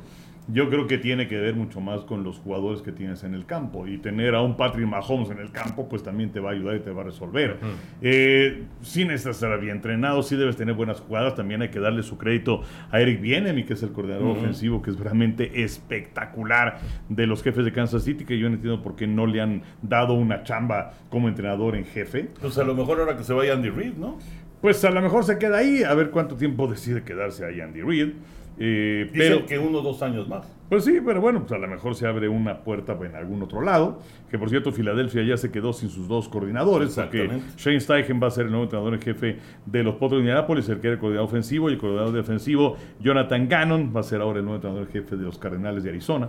[0.47, 3.45] yo creo que tiene que ver mucho más con los jugadores que tienes en el
[3.45, 3.87] campo.
[3.87, 6.75] Y tener a un Patrick Mahomes en el campo, pues también te va a ayudar
[6.75, 7.57] y te va a resolver.
[8.01, 11.35] Eh, sí necesitas estar bien entrenado, sí debes tener buenas jugadas.
[11.35, 14.91] También hay que darle su crédito a Eric Bienemi, que es el coordinador ofensivo, que
[14.91, 16.79] es realmente espectacular
[17.09, 19.63] de los jefes de Kansas City, que yo no entiendo por qué no le han
[19.81, 22.29] dado una chamba como entrenador en jefe.
[22.39, 24.19] Pues a lo mejor ahora que se vaya Andy Reid, ¿no?
[24.61, 27.81] Pues a lo mejor se queda ahí, a ver cuánto tiempo decide quedarse ahí Andy
[27.81, 28.13] Reid.
[28.57, 30.45] Eh, Dicen pero, que uno o dos años más.
[30.69, 33.61] pues sí, pero bueno, pues a lo mejor se abre una puerta en algún otro
[33.61, 33.99] lado.
[34.31, 37.29] Que por cierto, Filadelfia ya se quedó sin sus dos coordinadores, porque.
[37.57, 40.67] Shane Steichen va a ser el nuevo entrenador en jefe de los Potros de Indianapolis,
[40.69, 44.21] el que era el coordinador ofensivo, y el coordinador defensivo, Jonathan Gannon, va a ser
[44.21, 46.27] ahora el nuevo entrenador en jefe de los Cardenales de Arizona.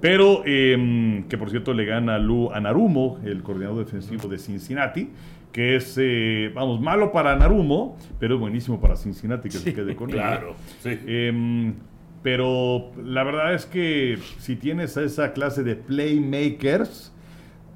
[0.00, 5.10] Pero, eh, que por cierto le gana a Lou Anarumo, el coordinador defensivo de Cincinnati,
[5.54, 9.94] que es, eh, vamos, malo para Narumo, pero es buenísimo para Cincinnati que se quede
[9.94, 10.16] con él.
[10.16, 10.98] Claro, sí.
[11.06, 11.74] Em,
[12.24, 17.12] pero la verdad es que si tienes a esa clase de playmakers,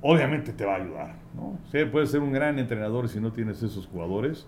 [0.01, 1.15] obviamente te va a ayudar.
[1.37, 1.43] ¿no?
[1.65, 4.47] O sea, puedes ser un gran entrenador si no tienes esos jugadores.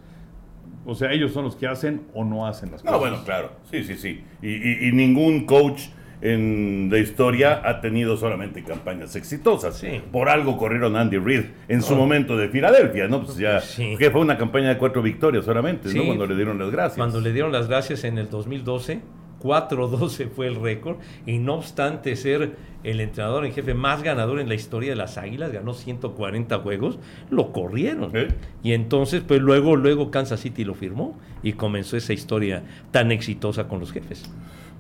[0.84, 3.10] O sea, ellos son los que hacen o no hacen las No, cosas.
[3.10, 3.52] bueno, claro.
[3.70, 4.24] Sí, sí, sí.
[4.42, 5.82] Y, y- y ningún coach
[6.22, 9.76] en la historia ha tenido solamente campañas exitosas.
[9.76, 10.00] Sí.
[10.12, 13.24] Por algo corrieron Andy Reid en su momento de Filadelfia, ¿no?
[13.24, 13.96] Pues ya, Sí.
[13.98, 16.04] que fue una campaña de cuatro victorias solamente, ¿no?
[16.04, 16.96] Cuando le dieron las gracias.
[16.96, 19.00] Cuando le dieron las gracias en el 2012,
[19.42, 24.48] 4-12 fue el récord, y no obstante ser el entrenador en jefe más ganador en
[24.48, 26.98] la historia de las Águilas, ganó 140 juegos,
[27.30, 28.10] lo corrieron.
[28.14, 28.28] ¿Eh?
[28.62, 33.66] Y entonces, pues luego, luego Kansas City lo firmó y comenzó esa historia tan exitosa
[33.68, 34.30] con los jefes.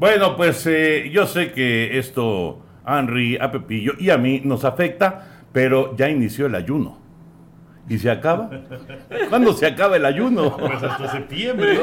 [0.00, 4.64] Bueno, pues eh, yo sé que esto a Henry, a Pepillo y a mí nos
[4.64, 6.98] afecta, pero ya inició el ayuno.
[7.86, 8.48] ¿Y se acaba?
[9.28, 10.56] ¿Cuándo se acaba el ayuno?
[10.58, 11.80] Pues hasta septiembre.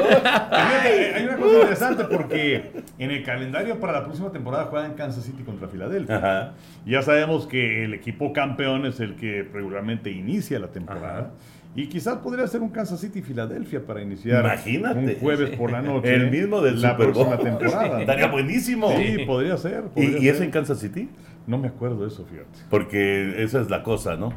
[1.14, 5.44] Hay una cosa interesante porque en el calendario para la próxima temporada juegan Kansas City
[5.44, 6.16] contra Filadelfia.
[6.16, 6.52] Ajá.
[6.84, 11.34] Ya sabemos que el equipo campeón es el que regularmente inicia la temporada.
[11.74, 14.98] Y quizás podría ser un Kansas City Filadelfia para iniciar Imagínate.
[14.98, 16.12] un jueves por la noche.
[16.14, 17.28] El mismo del la Super Bowl.
[17.28, 18.00] próxima temporada.
[18.00, 18.90] Estaría buenísimo.
[18.96, 19.84] Sí, podría ser.
[19.94, 20.46] ¿Y, y es ser.
[20.46, 21.08] en Kansas City?
[21.46, 22.58] No me acuerdo de eso, fíjate.
[22.68, 24.32] Porque esa es la cosa, ¿no?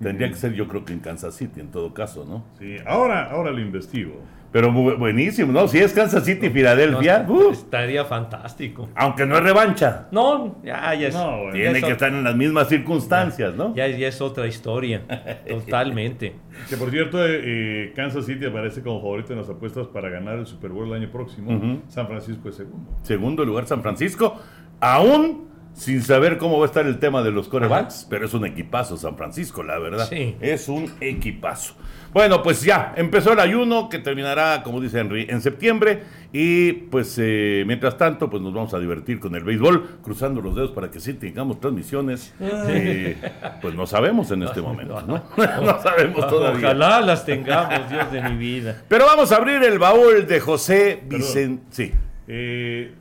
[0.00, 2.44] Tendría que ser yo creo que en Kansas City en todo caso, ¿no?
[2.58, 4.20] Sí, ahora, ahora lo investigo.
[4.52, 5.68] Pero bu- buenísimo, ¿no?
[5.68, 7.50] Si es Kansas City, Filadelfia, No, ¡uh!
[7.50, 8.88] estaría fantástico.
[8.94, 11.14] aunque no es revancha, No, ya, ya es.
[11.14, 11.52] No, bueno.
[11.52, 13.74] tiene que estar en las mismas circunstancias, ¿no?
[13.74, 15.02] Ya, ya es otra historia,
[15.48, 16.34] totalmente.
[16.70, 20.38] Que por cierto, eh, eh, Kansas City aparece como favorito en las apuestas para ganar
[20.38, 21.80] el Super Bowl el año próximo.
[21.88, 22.90] San Francisco es segundo.
[23.02, 24.40] Segundo lugar San Francisco,
[24.80, 25.46] aún
[25.76, 28.96] sin saber cómo va a estar el tema de los corebacks, pero es un equipazo
[28.96, 30.08] San Francisco, la verdad.
[30.08, 30.34] Sí.
[30.40, 31.74] Es un equipazo.
[32.14, 36.02] Bueno, pues ya, empezó el ayuno que terminará, como dice Henry, en septiembre.
[36.32, 40.54] Y pues eh, mientras tanto, pues nos vamos a divertir con el béisbol, cruzando los
[40.54, 42.32] dedos para que sí tengamos transmisiones.
[42.40, 43.18] Eh,
[43.60, 45.22] pues no sabemos en este momento, ¿no?
[45.36, 46.68] no sabemos todavía.
[46.68, 48.82] Ojalá las tengamos, Dios de mi vida.
[48.88, 51.64] Pero vamos a abrir el baúl de José Vicente.
[51.70, 51.92] Sí.
[52.28, 52.94] Eh,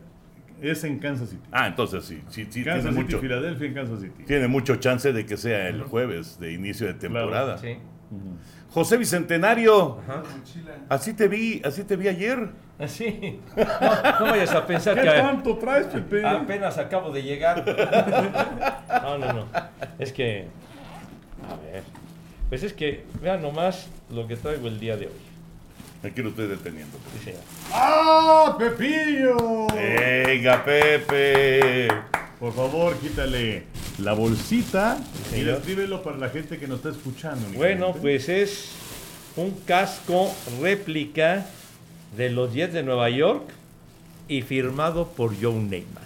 [0.72, 1.42] es en Kansas City.
[1.52, 3.20] Ah, entonces sí, sí, sí tiene Kansas City, mucho.
[3.20, 4.24] Filadelfia en Kansas City.
[4.26, 7.58] Tiene mucho chance de que sea el jueves de inicio de temporada.
[7.58, 7.78] Sí.
[8.70, 10.24] José Bicentenario, Ajá.
[10.90, 12.50] así te vi, así te vi ayer.
[12.78, 13.40] Así.
[13.56, 16.26] No, no vayas a pensar ¿Qué que tanto traes, Pepe?
[16.26, 17.64] apenas acabo de llegar.
[19.02, 19.46] No, no, no.
[19.98, 20.48] Es que.
[21.50, 21.84] A ver.
[22.50, 25.14] Pues es que, vean nomás lo que traigo el día de hoy.
[26.06, 26.98] Aquí lo estoy deteniendo.
[27.74, 29.68] ¡Ah, Pepillo!
[29.74, 31.88] Venga, Pepe.
[32.40, 33.64] Por favor, quítale
[34.00, 35.56] la bolsita y señor.
[35.56, 37.48] descríbelo para la gente que nos está escuchando.
[37.56, 38.72] Bueno, pues es
[39.36, 41.46] un casco réplica
[42.16, 43.44] de los Jets de Nueva York
[44.28, 46.04] y firmado por Joe Neymar.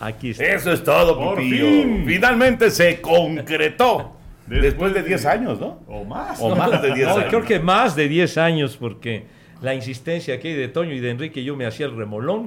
[0.00, 0.44] Aquí está.
[0.44, 1.64] Eso es todo, Por Pepillo.
[1.66, 2.04] fin.
[2.06, 4.12] Finalmente se concretó.
[4.46, 5.80] Después Después de de- 10 años, ¿no?
[5.88, 6.38] O más.
[6.40, 7.26] O más de 10 No, años.
[7.30, 9.26] creo que más de 10 años, porque
[9.62, 12.46] la insistencia aquí de Toño y de Enrique, yo me hacía el remolón.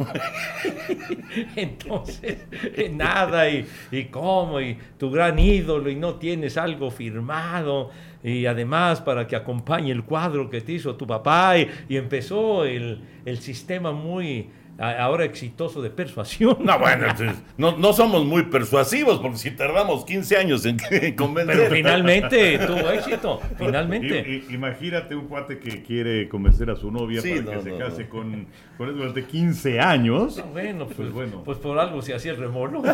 [1.56, 2.45] Entonces,
[2.91, 7.89] nada, y, y cómo, y tu gran ídolo, y no tienes algo firmado,
[8.24, 12.65] y además para que acompañe el cuadro que te hizo tu papá, y, y empezó
[12.65, 16.58] el, el sistema muy ahora exitoso de persuasión.
[16.62, 21.15] No, bueno, entonces, no, no somos muy persuasivos porque si tardamos 15 años en, en
[21.15, 21.58] convencer.
[21.58, 24.20] Pero finalmente tuvo éxito, finalmente.
[24.50, 27.78] I- imagínate un cuate que quiere convencer a su novia Sí, para no, que se
[27.78, 28.10] case no.
[28.10, 30.38] con, con él durante 15 años.
[30.38, 31.44] No, bueno, pues, Pues bueno.
[31.44, 32.84] pues por algo se hacía el remolón.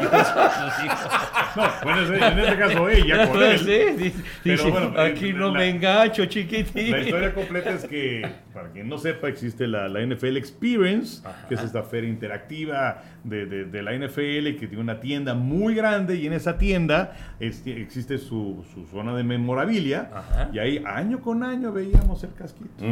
[1.56, 3.60] No, bueno, ese- en este caso ella con él.
[3.60, 6.92] Sí, Pero bueno, aquí la- no me engancho, chiquitín.
[6.92, 11.54] La historia completa es que, para quien no sepa, existe la, la NFL Experience, que
[11.54, 16.16] es esta feria interactiva de, de- de la NFL, que tiene una tienda muy grande
[16.16, 20.10] y en esa tienda es- existe su, su zona de memorabilia.
[20.12, 20.50] Ajá.
[20.54, 22.84] Y ahí año con año veíamos el casquito.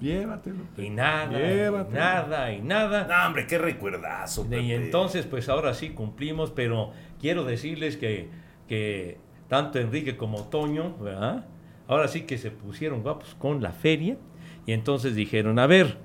[0.00, 0.56] Llévatelo.
[0.76, 1.98] Y nada, y Llévatelo.
[1.98, 3.06] nada, y nada.
[3.06, 4.46] No, hombre, qué recuerdazo.
[4.50, 8.28] Y entonces, pues ahora sí cumplimos, pero quiero decirles que,
[8.68, 11.44] que tanto Enrique como Toño, ¿verdad?
[11.88, 14.16] Ahora sí que se pusieron guapos con la feria.
[14.66, 15.98] Y entonces dijeron, a ver,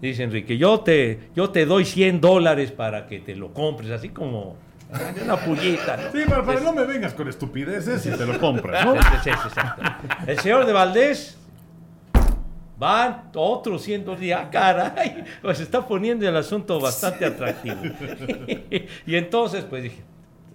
[0.00, 4.08] dice Enrique, yo te, yo te doy 100 dólares para que te lo compres, así
[4.10, 4.56] como
[5.22, 5.96] una pullita.
[5.96, 6.12] ¿no?
[6.12, 8.94] Sí, para, para no me vengas con estupideces y te lo compras, ¿no?
[8.94, 9.82] Sí, sí, exacto.
[10.26, 11.38] El señor de Valdés
[12.80, 17.76] van otros siendo de ah, caray, pues está poniendo el asunto bastante atractivo.
[19.06, 20.02] y entonces, pues dije,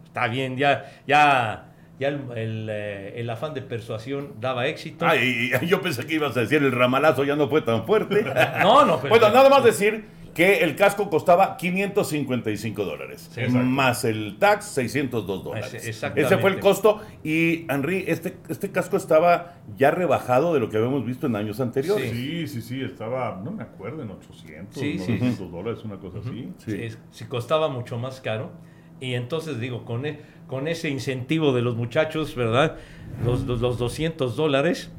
[0.05, 5.05] está bien, ya, ya, ya el, el, eh, el afán de persuasión daba éxito.
[5.05, 7.85] Ay, y- y yo pensé que ibas a decir el ramalazo ya no fue tan
[7.85, 8.23] fuerte.
[8.61, 13.29] no, no, pero Bueno, nada más decir que el casco costaba 555 dólares.
[13.33, 13.65] Sí, exacto.
[13.65, 15.73] más el tax, 602 dólares.
[15.73, 16.33] Ese- exactamente.
[16.33, 17.01] Ese fue el costo.
[17.23, 21.61] Y, Henry, este, este casco estaba ya rebajado de lo que habíamos visto en años
[21.61, 22.11] anteriores.
[22.11, 25.13] Sí, sí, sí, estaba, no me acuerdo, en 800, Sí, sí.
[25.13, 26.51] 900 dólares, una cosa así.
[26.57, 28.51] Sí, sí costaba mucho más caro.
[28.99, 32.77] Y entonces digo, con, e- con ese incentivo de los muchachos, ¿verdad?
[33.23, 34.91] Los, los, los 200 dólares.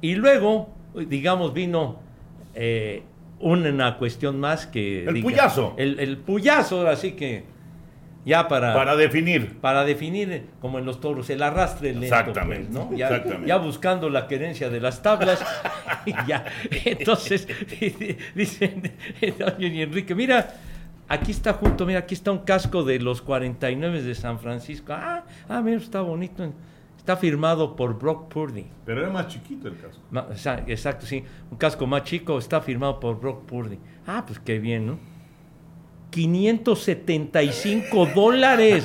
[0.00, 2.00] Y luego, digamos, vino
[2.54, 3.02] eh,
[3.38, 5.04] una cuestión más que...
[5.04, 5.74] El puyazo.
[5.76, 7.44] El, el puyazo, ahora sí que
[8.24, 8.74] ya para...
[8.74, 9.58] Para definir.
[9.60, 12.96] para definir, eh, como en los toros, el arrastre lento, Exactamente, pues, ¿no?
[12.96, 13.48] Ya, exactamente.
[13.48, 15.42] ya buscando la querencia de las tablas.
[16.06, 16.44] y ya.
[16.84, 17.48] Entonces,
[18.34, 18.92] dicen
[19.58, 20.54] y Enrique, mira,
[21.10, 24.94] aquí está junto, mira, aquí está un casco de los 49 de San Francisco.
[24.94, 26.50] Ah, ah mira, está bonito.
[26.96, 28.66] Está firmado por Brock Purdy.
[28.84, 30.00] Pero era más chiquito el casco.
[30.10, 30.26] Ma-
[30.66, 31.24] Exacto, sí.
[31.50, 33.78] Un casco más chico está firmado por Brock Purdy.
[34.06, 34.98] Ah, pues qué bien, ¿no?
[36.10, 38.84] 575 dólares.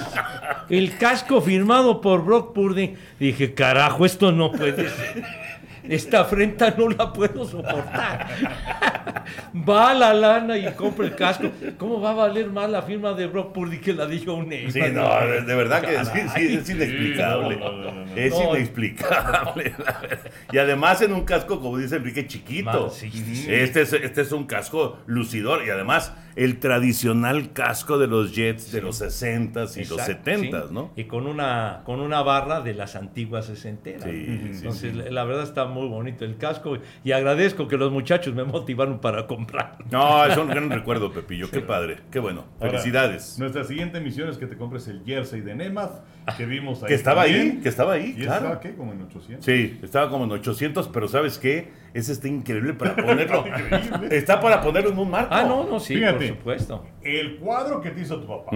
[0.69, 2.95] El casco firmado por Brock Purdy.
[3.19, 5.23] Dije, carajo, esto no puede ser.
[5.89, 8.27] Esta afrenta no la puedo soportar.
[9.67, 11.49] Va a la lana y compra el casco.
[11.77, 14.69] ¿Cómo va a valer más la firma de Brock Purdy que la de John Ney?
[14.71, 17.55] Sí, no, de, verdad que sí, sí, es inexplicable.
[17.57, 18.15] No, no, no, no.
[18.15, 18.55] Es No.
[18.55, 19.73] inexplicable.
[19.83, 20.31] la verdad.
[20.51, 22.89] Y además en un casco, como dice Enrique, chiquito.
[22.89, 23.45] Sí, sí.
[23.49, 28.71] Este, es, este es un casco lucidor y además el tradicional casco de los Jets
[28.71, 30.73] de los 60s y los Exacto, 70s, sí.
[30.73, 30.91] ¿no?
[30.95, 34.03] Y con una, con una barra de las antiguas sesenteras.
[34.03, 38.33] Sí, sí, Entonces, la- verdad está muy bonito el casco y agradezco que los muchachos
[38.35, 39.77] me motivaron para comprar.
[39.91, 41.49] No, es un gran recuerdo, Pepillo.
[41.49, 42.45] Qué padre, qué bueno.
[42.59, 43.39] Ahora, Felicidades.
[43.39, 46.01] nuestra siguiente misión es que te compres el jersey de Nemath,
[46.37, 46.87] que vimos ahí.
[46.89, 48.45] Que estaba ahí, que estaba ahí, ¿Y claro.
[48.45, 48.75] estaba qué?
[48.75, 49.45] Como en 800.
[49.45, 51.71] Sí, estaba como en 800, pero ¿sabes qué?
[51.93, 53.45] Ese está increíble para ponerlo.
[53.47, 54.15] Increíble.
[54.17, 55.33] está para ponerlo en un marco.
[55.33, 56.27] Ah, no, no, sí, Fíjate.
[56.29, 56.85] por supuesto.
[57.01, 58.51] El cuadro que te hizo tu papá.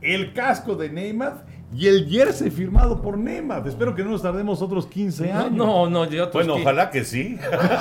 [0.00, 3.66] El casco de Nemath y el jersey firmado por Nemath.
[3.66, 5.52] Espero que no nos tardemos otros 15 No, años.
[5.52, 7.38] no, no, yo otros Bueno, que- ojalá que sí.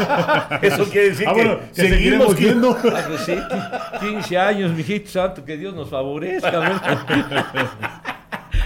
[0.62, 2.78] Eso quiere decir Ah, que, bueno, que seguimos seguiremos viendo.
[2.96, 6.82] Ah, pues sí, qui- 15 años, mijito santo, que Dios nos favorezca.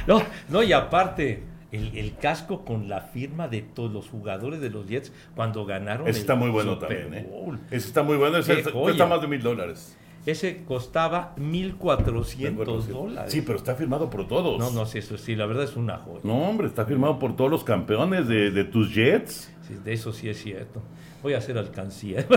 [0.08, 4.70] No, no, y aparte, el, el casco con la firma de todos los jugadores de
[4.70, 7.30] los Jets cuando ganaron Ese el está muy bueno Super también, ¿eh?
[7.72, 8.38] Ese está muy bueno.
[8.38, 9.98] Ese cuesta más de mil dólares.
[10.26, 13.32] Ese costaba 1.400 dólares.
[13.32, 14.60] Sí, pero está firmado por todos.
[14.60, 16.20] No, no, sí, eso sí, la verdad es una joya.
[16.24, 19.50] No, hombre, está firmado por todos los campeones de, de tus Jets.
[19.66, 20.82] Sí, de eso sí es cierto.
[21.24, 22.26] Voy a hacer alcancía.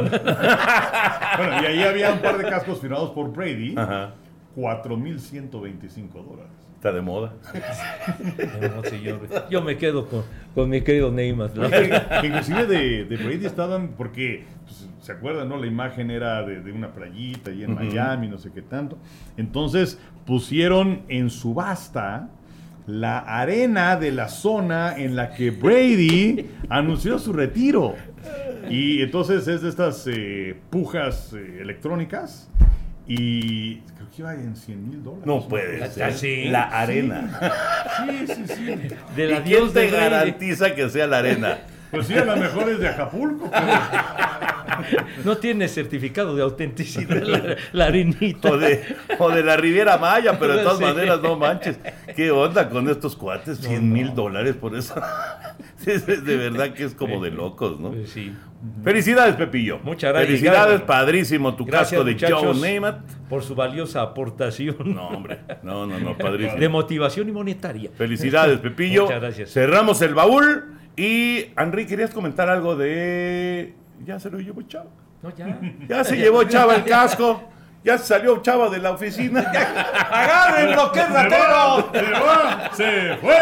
[1.37, 3.75] Bueno, y ahí había un par de cascos firmados por Brady.
[3.77, 4.15] Ajá.
[4.57, 6.53] 4.125 dólares.
[6.81, 7.35] Está de moda.
[8.75, 9.21] No, señor.
[9.51, 10.23] Yo me quedo con,
[10.55, 11.55] con mi querido Neymar.
[11.55, 11.69] ¿no?
[11.69, 15.59] Que inclusive de, de Brady estaban, porque pues, se acuerdan, ¿no?
[15.59, 18.97] La imagen era de, de una playita y en Miami, no sé qué tanto.
[19.37, 22.31] Entonces pusieron en subasta
[22.87, 27.95] la arena de la zona en la que Brady anunció su retiro.
[28.71, 32.51] Y entonces es de estas eh, pujas eh, electrónicas.
[33.13, 35.27] Y creo que iba en 100 mil dólares.
[35.27, 36.13] No puede ser.
[36.15, 36.45] sí.
[36.45, 37.41] La arena.
[38.07, 38.89] Sí, sí, sí.
[39.17, 41.59] ¿Y adiós quién te de garantiza que sea la arena?
[41.91, 43.51] Pues sí, a lo mejor es de Acapulco.
[43.51, 47.87] pero- No tiene certificado de autenticidad la, la.
[48.51, 48.85] O de,
[49.19, 50.85] o de la Riviera Maya, pero de todas Sí.
[50.85, 51.79] maneras, no manches.
[52.17, 53.59] ¿Qué onda con estos cuates?
[53.59, 54.95] 100 mil dólares por eso.
[55.81, 57.93] Sí, es de verdad que es como de locos, ¿no?
[57.93, 58.35] Pues sí.
[58.85, 59.79] Felicidades, Pepillo.
[59.83, 60.29] Muchas gracias.
[60.29, 63.01] Felicidades, padrísimo tu Gracias, casco de Joe Namath.
[63.31, 65.39] por su valiosa aportación No, hombre.
[65.63, 66.61] No, no, no, padrísimo.
[66.61, 67.89] de motivación y monetaria.
[67.97, 69.05] Felicidades, Pepillo.
[69.05, 69.53] Muchas gracias.
[69.55, 70.65] Cerramos el baúl.
[71.01, 73.73] Y, Henry, ¿querías comentar algo de.
[74.05, 74.91] Ya se lo llevó Chava.
[75.23, 75.59] No, ya.
[75.89, 77.43] Ya se llevó Chava el casco.
[77.83, 79.41] Ya salió Chava de la oficina.
[80.11, 81.91] ¡Agárrenlo, que es ratero!
[81.95, 82.71] ¡Se va!
[82.75, 83.39] ¡Se fue!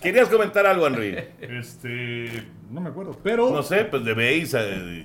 [0.00, 1.18] ¿Querías comentar algo, Henry?
[1.38, 2.46] Este.
[2.70, 3.18] No me acuerdo.
[3.22, 3.50] Pero.
[3.50, 4.60] No sé, pues de Beisa,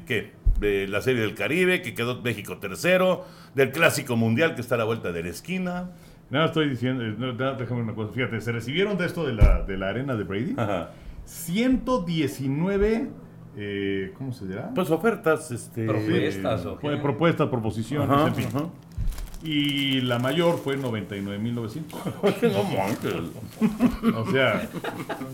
[0.08, 0.32] ¿qué?
[0.58, 3.26] De la Serie del Caribe, que quedó México tercero.
[3.54, 5.90] Del Clásico Mundial, que está a la vuelta de la esquina.
[6.30, 7.04] Nada, estoy diciendo.
[7.06, 8.12] eh, nada, déjame una cosa.
[8.14, 10.54] Fíjate, se recibieron de esto de la, de la arena de Brady.
[10.58, 10.90] Ajá.
[11.26, 13.10] 119.
[13.58, 14.72] eh, ¿Cómo se dirá?
[14.74, 15.86] Pues ofertas, este.
[15.86, 16.68] Propuestas.
[16.82, 18.46] Fue propuestas, proposiciones, Ajá, en fin.
[18.48, 18.66] ajá.
[19.44, 21.84] Y la mayor fue 99.900.
[24.12, 24.20] No.
[24.22, 24.68] O sea,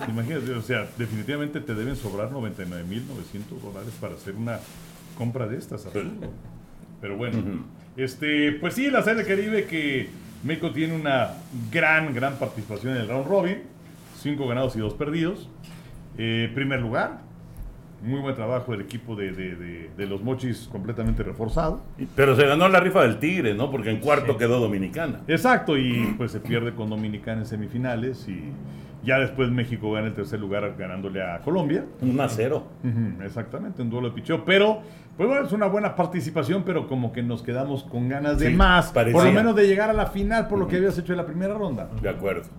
[0.10, 4.60] imagínate, o sea, definitivamente te deben sobrar 99.900 dólares para hacer una
[5.18, 5.86] compra de estas.
[5.86, 6.10] absurdo.
[7.00, 7.38] Pero bueno,
[7.96, 10.10] este, pues sí, la Serie Caribe que
[10.44, 11.34] México tiene una
[11.72, 13.64] gran, gran participación en el round robin.
[14.20, 15.48] Cinco ganados y dos perdidos.
[16.18, 17.22] Eh, primer lugar.
[18.04, 21.84] Muy buen trabajo del equipo de, de- de- de los Mochis completamente reforzado.
[22.16, 23.70] Pero se ganó la rifa del Tigre, ¿no?
[23.70, 25.22] Porque en cuarto quedó Dominicana.
[25.28, 28.41] Exacto, y pues se pierde con Dominicana en semifinales y
[29.04, 31.86] ya después México gana el tercer lugar ganándole a Colombia.
[32.02, 32.68] Un a cero.
[32.84, 34.82] Ujú, exactamente, un duelo de picheo, pero
[35.18, 38.54] pues bueno, es una buena participación, pero como que nos quedamos con ganas de Sí,
[38.56, 39.14] más, parecía.
[39.20, 41.26] por lo menos de llegar a la final por lo que habías hecho en la
[41.28, 41.89] primera ronda.
[42.02, 42.49] De acuerdo.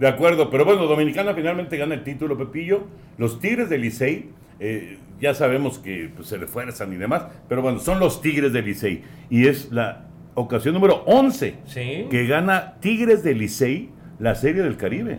[0.00, 2.82] De acuerdo, pero bueno, Dominicana finalmente gana el título, Pepillo.
[3.16, 4.30] Los Tigres del Licey,
[4.60, 8.64] eh, ya sabemos que pues, se refuerzan y demás, pero bueno, son los Tigres del
[8.66, 9.02] Licey.
[9.30, 12.06] Y es la ocasión número 11 Sí.
[12.10, 15.18] que gana Tigres del Licey la Serie del Caribe.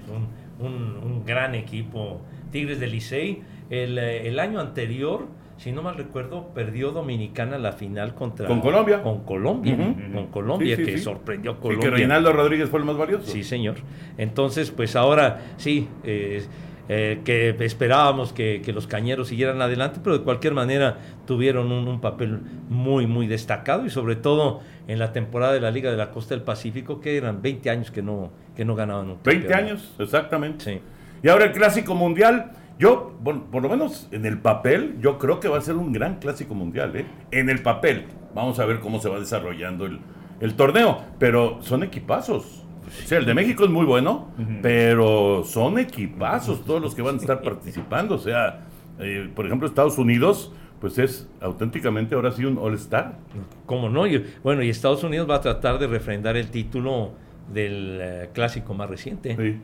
[0.59, 2.21] Un, un- un gran equipo.
[2.51, 3.41] Tigres del Licey.
[3.69, 5.27] El, eh, el año anterior,
[5.57, 8.47] si no mal recuerdo, perdió Dominicana la final contra...
[8.47, 9.01] Con Colombia.
[9.03, 9.77] Con Colombia.
[10.13, 11.89] Con Colombia, Sí, sí, que sorprendió a Colombia.
[11.89, 13.29] que Reinaldo Rodríguez fue el más valioso.
[13.31, 13.75] Sí, señor.
[14.17, 16.43] Entonces, pues ahora sí, eh,
[16.89, 21.87] eh, que esperábamos que, que los cañeros siguieran adelante, pero de cualquier manera tuvieron un,
[21.87, 25.97] un papel muy, muy destacado y sobre todo en la temporada de la Liga de
[25.97, 29.47] la Costa del Pacífico, que eran 20 años que no, que no ganaban un 20
[29.47, 29.55] campeonato.
[29.55, 30.65] años, exactamente.
[30.65, 30.81] Sí.
[31.21, 32.51] Y ahora el Clásico Mundial.
[32.79, 35.91] Yo, bueno, por lo menos en el papel, yo creo que va a ser un
[35.91, 37.05] gran Clásico Mundial, ¿eh?
[37.29, 38.05] En el papel.
[38.33, 39.99] Vamos a ver cómo se va desarrollando el,
[40.39, 41.03] el torneo.
[41.19, 42.63] Pero son equipazos.
[43.03, 44.29] O sea, el de México es muy bueno,
[44.61, 48.15] pero son equipazos todos los que van a estar participando.
[48.15, 48.65] O sea,
[48.99, 53.17] eh, por ejemplo, Estados Unidos, pues es auténticamente ahora sí un All-Star.
[53.65, 54.07] ¿Cómo no?
[54.07, 57.13] Y, bueno, y Estados Unidos va a tratar de refrendar el título
[57.53, 59.35] del eh, clásico más reciente.
[59.35, 59.61] Sí.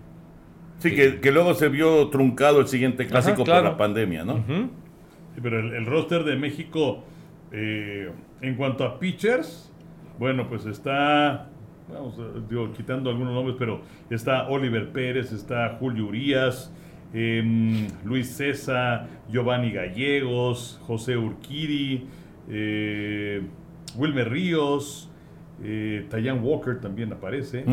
[0.78, 3.63] Sí, que, que luego se vio truncado el siguiente clásico claro.
[3.63, 4.43] por la pandemia, ¿no?
[4.45, 7.03] Sí, pero el, el roster de México,
[7.53, 8.11] eh,
[8.41, 9.71] en cuanto a pitchers,
[10.19, 11.49] bueno, pues está,
[11.91, 16.71] vamos, eh, digo, quitando algunos nombres, pero está Oliver Pérez, está Julio Urias,
[17.13, 22.05] em, Luis César, Giovanni Gallegos, José Urquidi,
[22.49, 23.41] eh,
[23.95, 25.09] Wilmer Ríos,
[25.63, 27.63] eh, Tayan Walker también aparece.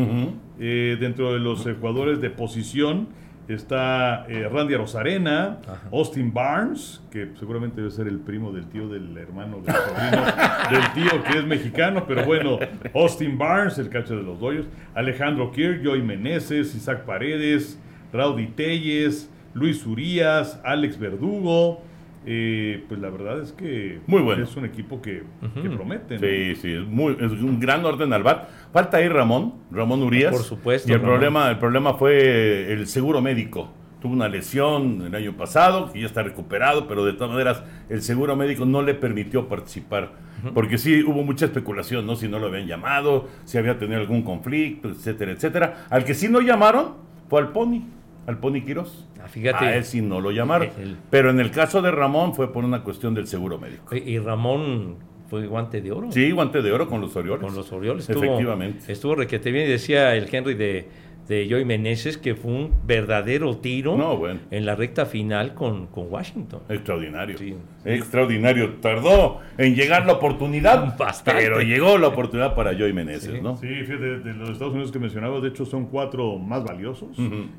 [0.59, 3.09] Eh, dentro de los jugadores de posición
[3.47, 5.59] está eh, Randy Rosarena,
[5.91, 10.25] Austin Barnes, que seguramente debe ser el primo del tío del hermano del sobrino
[10.71, 12.59] del tío que es mexicano, pero bueno,
[12.93, 14.65] Austin Barnes, el cacho de los doyos,
[14.95, 17.79] Alejandro Kirk, Joey Meneses, Isaac Paredes,
[18.13, 21.83] Raudy Telles, Luis Urías, Alex Verdugo.
[22.25, 24.43] Eh, pues la verdad es que Muy bueno.
[24.43, 25.23] es un equipo que,
[25.61, 26.15] que promete.
[26.15, 26.19] ¿no?
[26.21, 28.49] Sí, sí, es, muy, es un gran orden al bat.
[28.71, 30.31] Falta ahí Ramón, Ramón Urias.
[30.31, 31.15] Por supuesto, Y el Ramón.
[31.15, 33.71] problema, el problema fue el seguro médico.
[34.01, 38.01] tuvo una lesión el año pasado, que ya está recuperado, pero de todas maneras el
[38.01, 40.11] seguro médico no le permitió participar.
[40.53, 42.17] Porque sí hubo mucha especulación, ¿no?
[42.17, 45.85] Si no lo habían llamado, si había tenido algún conflicto, etcétera, etcétera.
[45.89, 46.95] Al que sí no llamaron
[47.29, 47.83] fue al Pony,
[48.27, 49.07] al Pony Quirós.
[49.27, 49.65] Fíjate.
[49.65, 50.69] A él sí no lo llamaron.
[50.79, 53.95] El- Pero en el caso de Ramón fue por una cuestión del seguro médico.
[53.95, 54.97] Y y Ramón
[55.29, 56.11] fue guante de oro.
[56.11, 57.43] Sí, guante de oro con los Orioles.
[57.43, 58.07] Con los Orioles.
[58.07, 58.91] Estuvo, Efectivamente.
[58.91, 59.67] Estuvo requete bien.
[59.67, 60.87] Y decía el Henry de,
[61.27, 64.41] de Joey Meneses que fue un verdadero tiro No, bueno.
[64.51, 66.61] en la recta final con, con Washington.
[66.67, 67.37] Extraordinario.
[67.37, 67.55] Sí.
[67.85, 68.73] Extraordinario.
[68.81, 71.41] Tardó en llegar la oportunidad, Bastante.
[71.41, 73.41] pero llegó la oportunidad para Joey Meneses, Sí.
[73.41, 73.55] ¿no?
[73.57, 77.17] Sí, fíjate, de los Estados Unidos que mencionabas, de hecho son cuatro más valiosos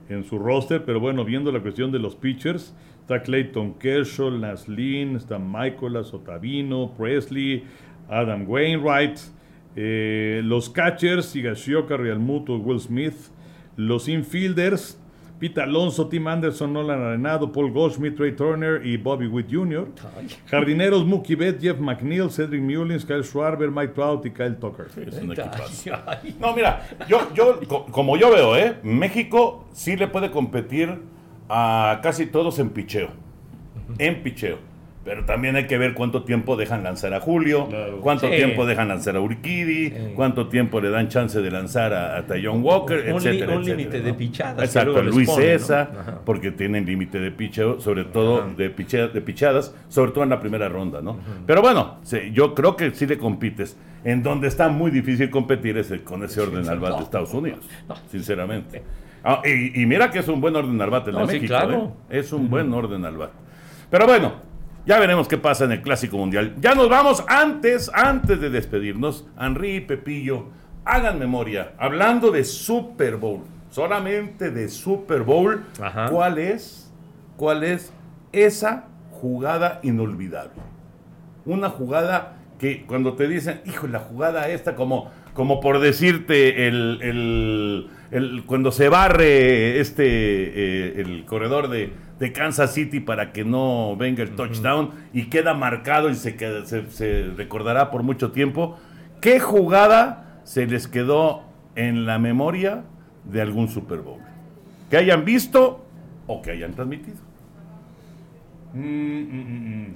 [0.08, 4.30] en su roster, pero bueno, viendo la cuestión de los pitchers, está Clayton Kershaw,
[4.68, 7.64] Lynn, está Michaelas Otavino, Presley,
[8.08, 9.18] Adam Wainwright,
[9.76, 13.14] eh, los catchers, Higashioka, Realmuto, Will Smith,
[13.76, 14.98] los infielders,
[15.38, 19.88] Pete Alonso, Tim Anderson, Nolan Arenado, Paul Goldschmidt, Trey Turner y Bobby Witt Jr.
[20.48, 24.86] Jardineros, Mookie Betts, Jeff McNeil, Cedric Mullins, Kyle Schwarber, Mike Trout y Kyle Tucker.
[25.06, 25.34] Es un
[26.40, 28.76] No, mira, yo, yo, co- como yo veo, ¿eh?
[28.84, 31.00] México sí le puede competir
[31.48, 33.08] a casi todos en picheo.
[33.98, 34.58] En picheo.
[35.04, 38.00] Pero también hay que ver cuánto tiempo dejan lanzar a Julio, Claro.
[38.00, 38.36] cuánto Sí.
[38.36, 42.62] tiempo dejan lanzar a Urquidi, cuánto tiempo le dan chance de lanzar a, a Taillon
[42.64, 44.04] Walker, Un etcétera, un etcétera, límite ¿no?
[44.06, 45.58] de pichadas Exacto, Luis ponen, ¿no?
[45.58, 46.20] César, Ajá.
[46.24, 50.40] porque tienen límite de picheo, sobre todo de, piche- de pichadas, sobre todo en la
[50.40, 51.18] primera ronda, ¿no?
[51.46, 53.76] Pero bueno, sí, yo creo que sí le compites.
[54.04, 57.60] En donde está muy difícil competir es el- con ese orden al de Estados Unidos,
[58.10, 58.82] sinceramente.
[59.22, 61.34] Ah, y, y mira que es un buen orden al bat el de No, sí,
[61.34, 61.96] México, claro.
[62.10, 62.18] ¿eh?
[62.20, 63.30] Es un buen orden al bat.
[63.90, 64.32] Pero bueno,
[64.86, 66.54] ya veremos qué pasa en el Clásico Mundial.
[66.60, 69.26] Ya nos vamos antes, antes de despedirnos.
[69.40, 70.48] Henry y Pepillo,
[70.84, 71.72] hagan memoria.
[71.78, 76.08] Hablando de Super Bowl, solamente de Super Bowl, Ajá.
[76.10, 76.92] ¿cuál es,
[77.36, 77.92] cuál es
[78.32, 80.60] esa jugada inolvidable?
[81.46, 86.98] Una jugada que cuando te dicen, hijo, la jugada esta, como, como por decirte, el,
[87.02, 93.44] el- el- cuando se barre este eh, el corredor de, de Kansas City para que
[93.44, 98.30] no venga el touchdown y queda marcado y se, queda- se, se recordará por mucho
[98.30, 98.78] tiempo.
[99.20, 101.42] ¿Qué jugada se les quedó
[101.76, 102.84] en la memoria
[103.24, 104.20] de algún Super Bowl?
[104.90, 105.84] Que hayan visto
[106.28, 107.16] o que hayan transmitido.
[108.74, 109.94] Mm, mm, mm.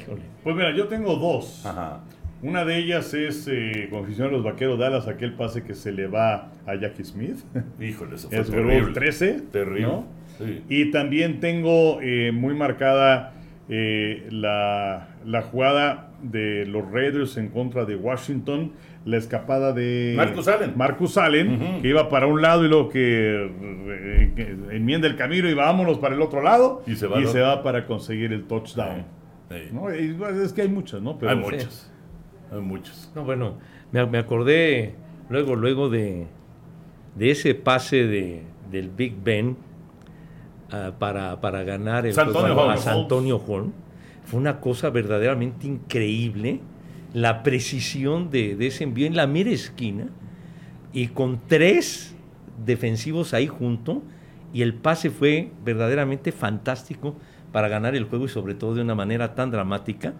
[0.00, 0.22] híjole.
[0.44, 1.64] Pues mira, yo tengo dos.
[1.66, 2.00] Ajá.
[2.42, 6.06] Una de ellas es, eh, aficionado a los Vaqueros Dallas, aquel pase que se le
[6.06, 7.38] va a Jackie Smith.
[7.80, 8.80] Híjole, eso fue Es terrible.
[8.80, 9.40] Bowl 13.
[9.52, 9.82] Terrible.
[9.82, 10.06] ¿no?
[10.38, 10.62] Sí.
[10.68, 13.32] Y también tengo eh, muy marcada
[13.68, 18.72] eh, la, la jugada de los Raiders en contra de Washington,
[19.04, 20.72] la escapada de Marcus Allen.
[20.76, 24.42] Marcus Allen, que iba para un lado y luego que, eh, que
[24.76, 27.42] enmienda el camino y vámonos para el otro lado Y se va al otro.
[27.42, 29.04] va para conseguir el touchdown.
[29.50, 29.56] Sí.
[29.72, 29.94] ¿no?
[29.94, 31.18] Y, bueno, es que hay muchas, ¿no?
[31.18, 31.90] Pero Hay muchos.
[32.50, 33.10] Hay muchos.
[33.14, 33.58] No, bueno,
[33.92, 34.94] me, me acordé
[35.28, 36.26] luego, luego de,
[37.16, 39.56] de ese pase de, del Big Ben
[40.70, 42.76] ah, para, para ganar el San Antonio juego a.
[42.76, 43.72] San Antonio Holmes.
[44.24, 46.60] Fue una cosa verdaderamente increíble.
[47.14, 50.08] La precisión de, de ese envío en la mera esquina
[50.92, 52.14] y con tres
[52.64, 54.02] defensivos ahí junto.
[54.52, 57.16] Y el pase fue verdaderamente fantástico
[57.52, 60.14] para ganar el juego y sobre todo de una manera tan dramática.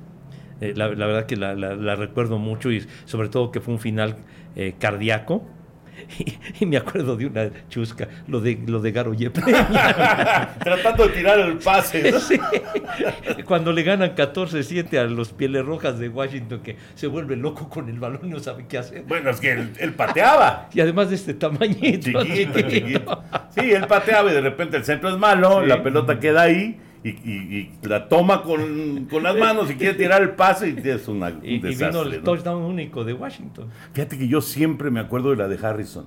[0.61, 3.75] Eh, la, la verdad que la, la- la recuerdo mucho y sobre todo que fue
[3.75, 4.17] un final
[4.57, 5.47] eh, cardíaco.
[6.21, 9.13] Y, y me acuerdo de una chusca, lo de, lo de Garo.
[9.17, 12.13] Tratando de tirar el pase.
[12.13, 12.21] ¿no?
[12.21, 12.39] Sí.
[13.45, 17.89] Cuando le ganan 14-7 a los Pieles Rojas de Washington, que se vuelve loco con
[17.89, 19.03] el balón y no sabe qué hacer.
[19.09, 20.69] Bueno, es que él, él pateaba.
[20.75, 22.23] Y además de este tamañito.
[22.23, 23.25] Chiquito, chiquito.
[23.51, 25.69] Sí, él pateaba y de repente el centro es malo, Sí.
[25.69, 29.94] la pelota queda ahí y, y- y la toma con, con las manos y quiere
[29.94, 31.88] tirar el pase y es una, un Y, y desastre.
[31.88, 32.24] vino el ¿no?
[32.24, 33.68] touchdown único de Washington.
[33.92, 36.07] Fíjate que yo siempre me acuerdo de la de Harrison.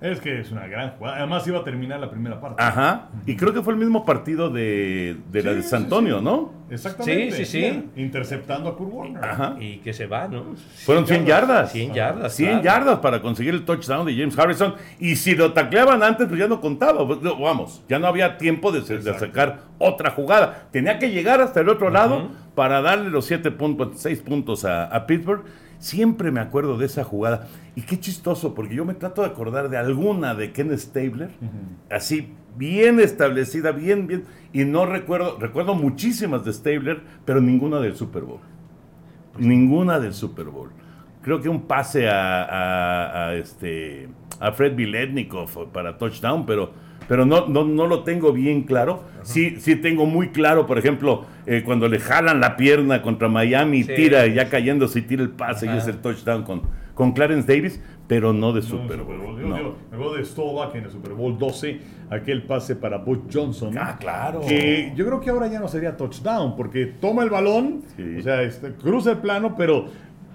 [0.00, 1.16] Es que es una gran jugada.
[1.16, 2.62] Además iba a terminar la primera parte.
[2.62, 3.08] Ajá.
[3.24, 6.24] Y creo que fue el mismo partido de, de la de San Antonio, sí.
[6.24, 6.52] ¿no?
[6.70, 7.36] Exactamente.
[7.36, 7.90] Sí, sí, sí.
[7.96, 9.24] Interceptando a Kurt Warner.
[9.24, 9.56] Ajá.
[9.58, 10.54] Y que se va, ¿no?
[10.84, 11.72] Fueron 100 yardas.
[11.72, 12.34] 100 yardas.
[12.34, 12.64] 100 claro.
[12.64, 14.74] yardas para conseguir el touchdown de James Harrison.
[14.98, 17.06] Y si lo tacleaban antes, pues ya no contaba.
[17.06, 20.66] Pues, Vamos, ya no había tiempo de, de sacar otra jugada.
[20.72, 24.84] Tenía que llegar hasta el otro lado para darle los 7 puntos, 6 puntos a,
[24.84, 25.44] a Pittsburgh.
[25.78, 27.48] Siempre me acuerdo de esa jugada.
[27.74, 31.30] Y qué chistoso, porque yo me trato de acordar de alguna de Ken Stabler,
[31.90, 34.24] así bien establecida, bien, bien.
[34.52, 38.40] Y no recuerdo, recuerdo muchísimas de Stabler, pero ninguna del Super Bowl.
[39.38, 40.70] Ninguna del Super Bowl.
[41.22, 44.08] Creo que un pase a, a- a este,
[44.40, 46.70] a Fred Biletnikov para touchdown, pero,
[47.08, 49.02] pero no, no, no lo tengo bien claro.
[49.22, 53.82] Sí, sí tengo muy claro, por ejemplo, eh, cuando le jalan la pierna contra Miami,
[53.82, 53.92] Sí.
[53.96, 55.78] tira, ya cayéndose y tira el pase y Ajá.
[55.78, 56.62] es el touchdown con,
[56.94, 59.18] con Clarence Davis, pero no de No, Super Super Bowl.
[59.18, 59.40] Bowl.
[59.40, 59.56] Yo no.
[59.56, 61.80] digo, me acuerdo de Stovak en el Super Bowl 12,
[62.10, 63.74] aquel pase para Butch Johnson.
[63.74, 63.80] ¿no?
[63.82, 64.42] Ah, claro.
[64.46, 68.16] Que yo creo que ahora ya no sería touchdown, porque toma el balón, Sí.
[68.18, 69.86] o sea, este, cruza el plano, pero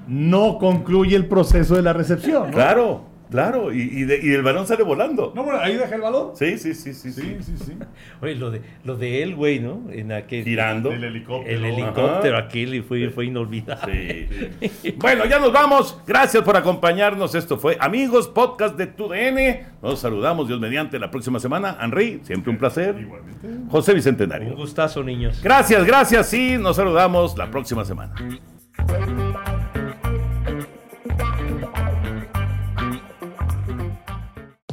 [0.07, 2.47] no concluye el proceso de la recepción.
[2.47, 2.53] ¿no?
[2.53, 5.31] Claro, claro, y, y, de- y el balón sale volando.
[5.35, 6.35] No, bueno, ahí deja el balón.
[6.35, 7.11] Sí, sí, sí, sí.
[7.11, 7.73] Sí, sí, sí.
[8.21, 9.81] Oye, lo de, lo de él, güey, ¿no?
[9.91, 10.43] En aquel.
[10.43, 10.91] Tirando.
[10.91, 11.57] El helicóptero.
[11.57, 12.45] El helicóptero Ajá.
[12.45, 14.27] aquel y fue, fue inolvidable.
[14.61, 14.93] Sí.
[14.97, 15.97] Bueno, ya nos vamos.
[16.05, 17.33] Gracias por acompañarnos.
[17.33, 19.67] Esto fue Amigos, podcast de TUDN.
[19.81, 21.77] Nos saludamos, Dios mediante, la próxima semana.
[21.81, 22.95] Henry, siempre un placer.
[22.99, 23.47] Igualmente.
[23.69, 24.55] José Un Bicentenario.
[24.55, 25.41] gustazo, niños.
[25.41, 28.13] Gracias, gracias y nos saludamos la próxima semana.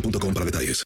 [0.00, 0.76] boostmobile.com para detalles.